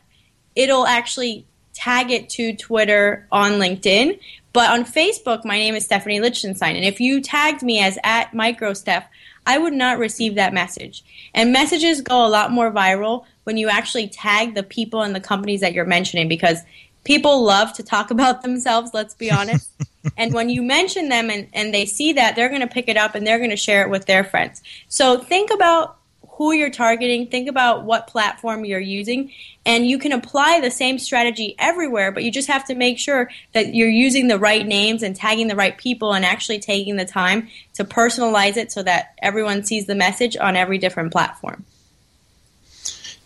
it'll 0.56 0.88
actually 0.88 1.46
tag 1.74 2.12
it 2.12 2.30
to 2.30 2.56
Twitter 2.56 3.28
on 3.32 3.54
LinkedIn. 3.54 4.20
But 4.54 4.70
on 4.70 4.84
Facebook, 4.84 5.46
my 5.46 5.58
name 5.58 5.76
is 5.76 5.86
Stephanie 5.86 6.20
Lichtenstein. 6.20 6.76
And 6.76 6.86
if 6.86 7.00
you 7.00 7.22
tagged 7.22 7.64
me 7.64 7.80
as 7.82 7.98
at 8.04 8.32
MicroSteph, 8.32 9.06
I 9.46 9.58
would 9.58 9.74
not 9.74 9.98
receive 9.98 10.36
that 10.36 10.54
message. 10.54 11.04
And 11.34 11.52
messages 11.52 12.02
go 12.02 12.26
a 12.26 12.30
lot 12.30 12.52
more 12.52 12.72
viral 12.72 13.26
when 13.44 13.58
you 13.58 13.70
actually 13.70 14.08
tag 14.08 14.54
the 14.54 14.64
people 14.64 15.02
and 15.02 15.16
the 15.16 15.20
companies 15.20 15.62
that 15.62 15.74
you're 15.74 15.86
mentioning 15.86 16.28
because 16.28 16.60
people 17.04 17.44
love 17.44 17.74
to 17.74 17.84
talk 17.84 18.12
about 18.12 18.42
themselves, 18.42 18.92
let's 18.94 19.14
be 19.14 19.32
honest. 19.32 19.72
and 20.18 20.34
when 20.34 20.50
you 20.50 20.62
mention 20.62 21.10
them 21.10 21.30
and, 21.30 21.48
and 21.54 21.74
they 21.74 21.86
see 21.86 22.14
that, 22.14 22.36
they're 22.36 22.50
going 22.50 22.62
to 22.62 22.68
pick 22.68 22.88
it 22.88 22.98
up 22.98 23.16
and 23.16 23.26
they're 23.26 23.40
going 23.40 23.50
to 23.50 23.58
share 23.58 23.84
it 23.84 23.90
with 23.90 24.06
their 24.06 24.24
friends. 24.24 24.62
So 24.88 25.18
think 25.18 25.52
about 25.52 25.98
who 26.30 26.52
you're 26.54 26.72
targeting, 26.72 27.28
think 27.28 27.48
about 27.48 27.84
what 27.84 28.08
platform 28.08 28.66
you're 28.66 28.80
using, 28.80 29.32
and 29.66 29.86
you 29.86 30.00
can 30.00 30.12
apply 30.12 30.60
the 30.60 30.72
same 30.72 30.98
strategy 30.98 31.56
everywhere, 31.60 32.12
but 32.12 32.24
you 32.24 32.32
just 32.32 32.48
have 32.48 32.66
to 32.66 32.76
make 32.76 32.98
sure 32.98 33.30
that 33.54 33.76
you're 33.76 33.90
using 33.90 34.28
the 34.28 34.40
right 34.40 34.66
names 34.66 35.04
and 35.04 35.16
tagging 35.16 35.48
the 35.48 35.56
right 35.56 35.78
people 35.78 36.14
and 36.14 36.26
actually 36.26 36.60
taking 36.60 36.96
the 36.96 37.06
time 37.06 37.48
to 37.74 37.86
personalize 37.86 38.58
it 38.58 38.72
so 38.72 38.82
that 38.82 39.14
everyone 39.22 39.64
sees 39.64 39.86
the 39.86 39.96
message 39.96 40.36
on 40.36 40.56
every 40.56 40.78
different 40.78 41.12
platform 41.12 41.64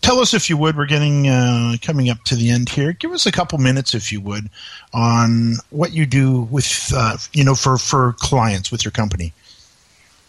tell 0.06 0.20
us 0.20 0.34
if 0.34 0.48
you 0.48 0.56
would. 0.56 0.76
We're 0.76 0.86
getting 0.86 1.28
uh, 1.28 1.76
coming 1.82 2.08
up 2.08 2.22
to 2.26 2.36
the 2.36 2.50
end 2.50 2.68
here. 2.68 2.92
Give 2.92 3.12
us 3.12 3.26
a 3.26 3.32
couple 3.32 3.58
minutes, 3.58 3.94
if 3.94 4.12
you 4.12 4.20
would, 4.20 4.48
on 4.94 5.54
what 5.70 5.92
you 5.92 6.06
do 6.06 6.42
with 6.42 6.92
uh, 6.94 7.16
you 7.32 7.44
know 7.44 7.54
for 7.54 7.76
for 7.76 8.14
clients 8.18 8.70
with 8.70 8.84
your 8.84 8.92
company. 8.92 9.32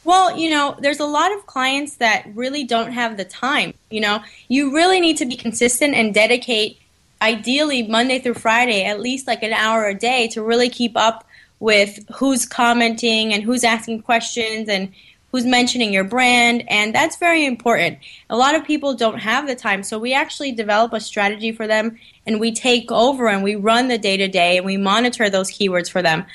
Well, 0.08 0.38
you 0.38 0.50
know, 0.50 0.74
there's 0.80 1.02
a 1.02 1.06
lot 1.06 1.34
of 1.34 1.46
clients 1.48 1.96
that 1.96 2.26
really 2.34 2.64
don't 2.64 2.94
have 2.94 3.18
the 3.18 3.26
time. 3.26 3.74
You 3.90 4.00
know, 4.00 4.24
you 4.48 4.74
really 4.74 5.02
need 5.02 5.18
to 5.18 5.26
be 5.26 5.36
consistent 5.36 5.96
and 5.96 6.14
dedicate, 6.14 6.80
ideally 7.22 7.84
Monday 7.84 8.20
through 8.20 8.36
Friday, 8.36 8.86
at 8.86 9.02
least 9.02 9.28
like 9.28 9.44
an 9.44 9.52
hour 9.52 9.86
a 9.86 9.94
day 9.94 10.30
to 10.30 10.42
really 10.42 10.70
keep 10.70 10.96
up 10.96 11.28
with 11.60 12.00
who's 12.16 12.46
commenting 12.46 13.34
and 13.34 13.44
who's 13.44 13.66
asking 13.66 14.04
questions 14.04 14.70
and 14.70 14.94
who's 15.34 15.46
mentioning 15.46 15.92
your 15.92 16.06
brand, 16.06 16.64
and 16.70 16.96
that's 16.96 17.18
very 17.18 17.46
important. 17.46 17.98
A 18.30 18.38
lot 18.38 18.56
of 18.56 18.64
people 18.64 18.96
don't 18.96 19.20
have 19.20 19.46
the 19.46 19.56
time, 19.56 19.84
so 19.84 20.00
we 20.00 20.14
actually 20.14 20.54
develop 20.54 20.94
a 20.94 21.02
strategy 21.02 21.52
for 21.52 21.68
them 21.68 22.00
and 22.26 22.40
we 22.40 22.54
take 22.54 22.90
over 22.94 23.28
and 23.28 23.44
we 23.44 23.56
run 23.56 23.90
the 23.90 23.98
day 23.98 24.16
to 24.16 24.30
day 24.30 24.56
and 24.56 24.66
we 24.66 24.78
monitor 24.78 25.30
those 25.30 25.52
keywords 25.52 25.92
for 25.92 26.02
them. 26.02 26.26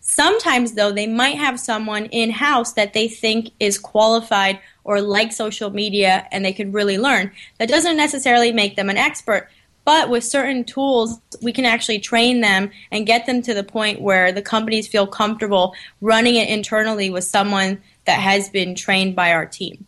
Sometimes, 0.00 0.72
though, 0.72 0.92
they 0.92 1.06
might 1.06 1.36
have 1.36 1.60
someone 1.60 2.06
in 2.06 2.30
house 2.30 2.72
that 2.72 2.94
they 2.94 3.06
think 3.06 3.50
is 3.60 3.78
qualified 3.78 4.58
or 4.82 5.00
like 5.00 5.32
social 5.32 5.70
media 5.70 6.26
and 6.32 6.44
they 6.44 6.52
could 6.52 6.72
really 6.72 6.98
learn. 6.98 7.30
That 7.58 7.68
doesn't 7.68 7.96
necessarily 7.96 8.50
make 8.50 8.76
them 8.76 8.88
an 8.88 8.96
expert, 8.96 9.48
but 9.84 10.08
with 10.08 10.24
certain 10.24 10.64
tools, 10.64 11.20
we 11.42 11.52
can 11.52 11.66
actually 11.66 11.98
train 11.98 12.40
them 12.40 12.70
and 12.90 13.06
get 13.06 13.26
them 13.26 13.42
to 13.42 13.54
the 13.54 13.62
point 13.62 14.00
where 14.00 14.32
the 14.32 14.42
companies 14.42 14.88
feel 14.88 15.06
comfortable 15.06 15.74
running 16.00 16.36
it 16.36 16.48
internally 16.48 17.10
with 17.10 17.24
someone 17.24 17.80
that 18.06 18.20
has 18.20 18.48
been 18.48 18.74
trained 18.74 19.14
by 19.14 19.32
our 19.32 19.46
team. 19.46 19.86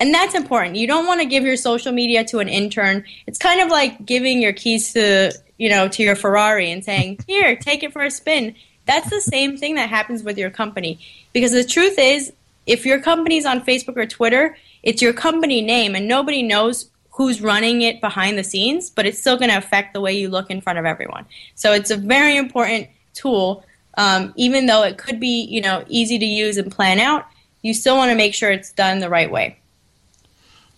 And 0.00 0.12
that's 0.12 0.34
important. 0.34 0.76
You 0.76 0.88
don't 0.88 1.06
want 1.06 1.20
to 1.20 1.26
give 1.26 1.44
your 1.44 1.56
social 1.56 1.92
media 1.92 2.24
to 2.24 2.40
an 2.40 2.48
intern. 2.48 3.04
It's 3.28 3.38
kind 3.38 3.60
of 3.60 3.68
like 3.68 4.04
giving 4.04 4.42
your 4.42 4.52
keys 4.52 4.92
to, 4.94 5.32
you 5.56 5.70
know, 5.70 5.86
to 5.88 6.02
your 6.02 6.16
Ferrari 6.16 6.72
and 6.72 6.84
saying, 6.84 7.20
"Here, 7.28 7.54
take 7.54 7.84
it 7.84 7.92
for 7.92 8.02
a 8.02 8.10
spin." 8.10 8.56
That's 8.86 9.10
the 9.10 9.20
same 9.20 9.56
thing 9.56 9.76
that 9.76 9.88
happens 9.88 10.22
with 10.22 10.38
your 10.38 10.50
company. 10.50 10.98
Because 11.32 11.52
the 11.52 11.64
truth 11.64 11.98
is, 11.98 12.32
if 12.66 12.86
your 12.86 13.00
company's 13.00 13.46
on 13.46 13.60
Facebook 13.60 13.96
or 13.96 14.06
Twitter, 14.06 14.56
it's 14.82 15.02
your 15.02 15.12
company 15.12 15.60
name 15.60 15.94
and 15.94 16.08
nobody 16.08 16.42
knows 16.42 16.90
who's 17.10 17.40
running 17.40 17.82
it 17.82 18.00
behind 18.00 18.36
the 18.36 18.44
scenes, 18.44 18.90
but 18.90 19.06
it's 19.06 19.18
still 19.18 19.36
going 19.36 19.50
to 19.50 19.56
affect 19.56 19.94
the 19.94 20.00
way 20.00 20.12
you 20.12 20.28
look 20.28 20.50
in 20.50 20.60
front 20.60 20.78
of 20.78 20.84
everyone. 20.84 21.24
So 21.54 21.72
it's 21.72 21.90
a 21.90 21.96
very 21.96 22.36
important 22.36 22.88
tool 23.12 23.64
um, 23.96 24.32
even 24.36 24.66
though 24.66 24.82
it 24.82 24.98
could 24.98 25.20
be 25.20 25.44
you 25.44 25.60
know 25.60 25.84
easy 25.88 26.18
to 26.18 26.26
use 26.26 26.56
and 26.56 26.70
plan 26.70 26.98
out, 26.98 27.26
you 27.62 27.74
still 27.74 27.96
want 27.96 28.10
to 28.10 28.16
make 28.16 28.34
sure 28.34 28.50
it's 28.50 28.72
done 28.72 29.00
the 29.00 29.08
right 29.08 29.30
way. 29.30 29.58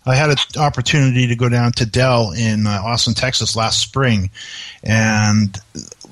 I 0.06 0.14
had 0.14 0.30
an 0.30 0.36
opportunity 0.58 1.26
to 1.26 1.36
go 1.36 1.48
down 1.48 1.72
to 1.72 1.86
Dell 1.86 2.30
in 2.30 2.66
uh, 2.66 2.80
Austin, 2.84 3.14
Texas 3.14 3.56
last 3.56 3.80
spring, 3.80 4.30
and 4.84 5.58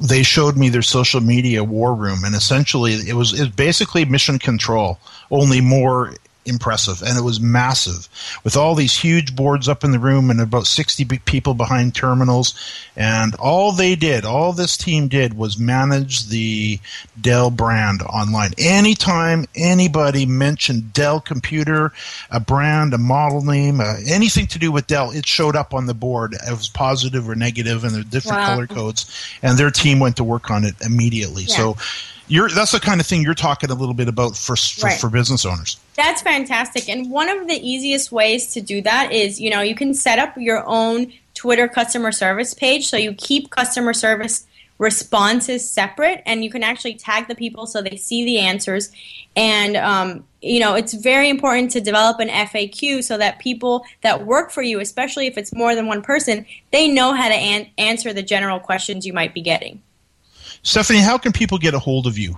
they 0.01 0.25
showed 0.25 0.57
me 0.57 0.69
their 0.69 0.83
social 0.83 1.21
media 1.21 1.63
war 1.63 1.95
room. 1.95 2.25
And 2.25 2.35
essentially, 2.35 2.95
it 2.95 3.15
was, 3.15 3.33
it 3.33 3.41
was 3.41 3.51
basically 3.51 4.05
mission 4.05 4.39
control, 4.41 4.99
only 5.31 5.61
more 5.61 6.15
impressive. 6.45 7.03
And 7.03 7.19
it 7.19 7.23
was 7.23 7.41
massive. 7.41 8.09
With 8.45 8.57
all 8.57 8.75
these 8.75 8.97
huge 8.97 9.35
boards 9.35 9.69
up 9.69 9.85
in 9.85 9.91
the 9.91 9.99
room 9.99 10.31
and 10.31 10.41
about 10.41 10.67
60 10.67 11.05
people 11.25 11.55
behind 11.55 11.95
terminals. 11.95 12.55
And 12.97 13.35
all 13.37 13.73
they 13.73 13.95
did 13.95 14.25
all 14.25 14.53
this 14.53 14.77
team 14.77 15.09
did 15.09 15.35
was 15.35 15.59
manage 15.59 16.29
the 16.29 16.79
Dell 17.21 17.51
brand 17.51 18.03
online. 18.03 18.53
Anytime 18.59 19.47
anybody 19.55 20.27
mentioned 20.27 20.93
Dell 20.93 21.21
computer 21.21 21.93
a 22.31 22.41
brand 22.41 22.95
a 22.95 22.99
model 22.99 23.43
name 23.43 23.81
uh, 23.81 23.97
anything 24.07 24.47
to 24.49 24.59
do 24.59 24.71
with 24.71 24.87
Dell 24.87 25.11
it 25.11 25.27
showed 25.27 25.57
up 25.57 25.75
on 25.75 25.87
the 25.87 25.95
board. 25.95 26.35
It 26.35 26.51
was 26.51 26.69
positive 26.69 27.29
or 27.29 27.35
negative 27.35 27.85
and 27.85 27.95
there 27.95 28.03
the 28.03 28.11
different 28.11 28.39
wow. 28.39 28.47
color 28.47 28.67
codes. 28.67 29.29
And 29.43 29.59
their 29.59 29.71
team 29.71 30.01
went 30.01 30.17
to 30.17 30.25
work 30.25 30.51
on 30.51 30.65
it 30.65 30.75
immediately. 30.81 31.45
Yeah. 31.45 31.57
so 31.57 31.77
you're 32.29 32.49
that's 32.49 32.73
the 32.73 32.81
kind 32.81 33.01
of 33.01 33.07
thing 33.07 33.23
you're 33.23 33.35
talking 33.35 33.71
a 33.71 33.75
little 33.75 33.95
bit 33.95 34.09
about 34.09 34.37
for 34.37 34.57
for, 34.57 34.87
Right. 34.87 34.99
for 35.01 35.11
business 35.11 35.45
owners. 35.45 35.77
That's 35.95 36.23
fantastic. 36.23 36.89
And 36.89 37.11
one 37.11 37.29
of 37.29 37.47
the 37.49 37.55
easiest 37.55 38.11
ways 38.13 38.53
to 38.55 38.61
do 38.61 38.81
that 38.83 39.13
is, 39.13 39.41
you 39.41 39.51
know, 39.51 39.61
you 39.61 39.75
can 39.75 39.95
set 39.95 40.19
up 40.19 40.35
your 40.37 40.65
own 40.67 41.13
Twitter 41.35 41.69
customer 41.69 42.13
service 42.13 42.55
page. 42.55 42.87
So 42.89 42.97
you 42.97 43.13
keep 43.15 43.51
customer 43.51 43.93
service 43.93 44.47
responses 44.79 45.69
separate 45.69 46.21
and 46.27 46.43
you 46.43 46.51
can 46.51 46.63
actually 46.65 46.95
tag 46.95 47.29
the 47.29 47.35
people 47.35 47.67
so 47.67 47.81
they 47.81 47.97
see 47.97 48.25
the 48.25 48.39
answers. 48.39 48.91
And, 49.37 49.77
um, 49.77 50.25
you 50.43 50.61
know, 50.61 50.75
it's 50.75 50.95
very 50.95 51.29
important 51.29 51.71
to 51.73 51.81
develop 51.81 52.19
an 52.21 52.29
FAQ 52.29 53.03
so 53.05 53.17
that 53.19 53.39
people 53.39 53.85
that 54.03 54.27
work 54.27 54.51
for 54.51 54.63
you, 54.63 54.81
especially 54.81 55.27
if 55.27 55.39
it's 55.39 55.55
more 55.55 55.75
than 55.75 55.87
one 55.87 56.03
person, 56.03 56.45
they 56.73 56.89
know 56.89 57.13
how 57.13 57.29
to 57.29 57.35
an- 57.35 57.69
answer 57.79 58.13
the 58.13 58.23
general 58.23 58.59
questions 58.59 59.07
you 59.07 59.13
might 59.13 59.33
be 59.33 59.41
getting. 59.43 59.81
Stephanie, 60.65 61.01
how 61.01 61.19
can 61.19 61.31
people 61.31 61.59
get 61.59 61.75
a 61.75 61.79
hold 61.79 62.07
of 62.07 62.19
you? 62.19 62.37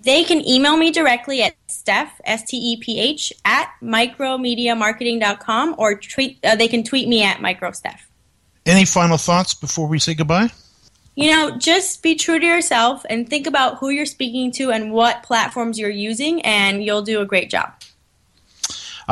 They 0.00 0.24
can 0.24 0.46
email 0.48 0.76
me 0.76 0.90
directly 0.90 1.42
at 1.42 1.54
Steph, 1.66 2.20
S 2.24 2.44
T 2.44 2.56
E 2.56 2.76
P 2.76 2.98
H, 3.00 3.32
at 3.44 3.68
micromediamarketing.com 3.82 5.74
or 5.76 5.96
tweet, 5.96 6.38
uh, 6.44 6.56
they 6.56 6.68
can 6.68 6.82
tweet 6.84 7.08
me 7.08 7.22
at 7.22 7.38
microsteph. 7.38 8.00
Any 8.64 8.84
final 8.84 9.18
thoughts 9.18 9.54
before 9.54 9.88
we 9.88 9.98
say 9.98 10.14
goodbye? 10.14 10.50
You 11.16 11.30
know, 11.30 11.56
just 11.58 12.02
be 12.02 12.14
true 12.14 12.38
to 12.38 12.46
yourself 12.46 13.04
and 13.10 13.28
think 13.28 13.46
about 13.46 13.78
who 13.78 13.90
you're 13.90 14.06
speaking 14.06 14.50
to 14.52 14.70
and 14.70 14.92
what 14.92 15.24
platforms 15.24 15.78
you're 15.78 15.90
using, 15.90 16.40
and 16.42 16.82
you'll 16.82 17.02
do 17.02 17.20
a 17.20 17.26
great 17.26 17.50
job. 17.50 17.72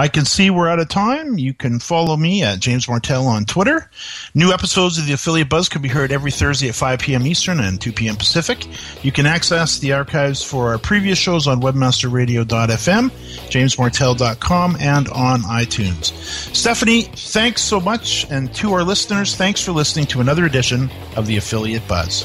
I 0.01 0.09
can 0.09 0.25
see 0.25 0.49
we're 0.49 0.71
out 0.71 0.79
of 0.79 0.89
time. 0.89 1.37
You 1.37 1.53
can 1.53 1.79
follow 1.79 2.17
me 2.17 2.43
at 2.43 2.59
James 2.59 2.89
Martell 2.89 3.27
on 3.27 3.45
Twitter. 3.45 3.91
New 4.35 4.51
episodes 4.51 4.97
of 4.97 5.05
the 5.05 5.13
Affiliate 5.13 5.51
Buzz 5.51 5.69
can 5.69 5.83
be 5.83 5.91
heard 5.91 6.11
every 6.11 6.31
Thursday 6.31 6.71
at 6.71 6.75
5 6.75 7.01
p.m. 7.01 7.27
Eastern 7.27 7.61
and 7.61 7.79
2 7.79 7.93
p.m. 7.93 8.17
Pacific. 8.17 8.67
You 9.05 9.13
can 9.13 9.27
access 9.27 9.79
the 9.79 9.93
archives 9.93 10.43
for 10.43 10.71
our 10.71 10.79
previous 10.79 11.19
shows 11.19 11.47
on 11.47 11.61
webmasterradio.fm, 11.61 13.11
jamesmartell.com, 13.51 14.77
and 14.81 15.09
on 15.11 15.43
iTunes. 15.43 16.15
Stephanie, 16.57 17.03
thanks 17.03 17.61
so 17.61 17.79
much. 17.79 18.25
And 18.31 18.55
to 18.55 18.73
our 18.73 18.83
listeners, 18.83 19.37
thanks 19.37 19.63
for 19.63 19.73
listening 19.73 20.07
to 20.07 20.23
another 20.23 20.47
edition 20.47 20.91
of 21.15 21.27
the 21.27 21.37
Affiliate 21.37 21.87
Buzz. 21.87 22.25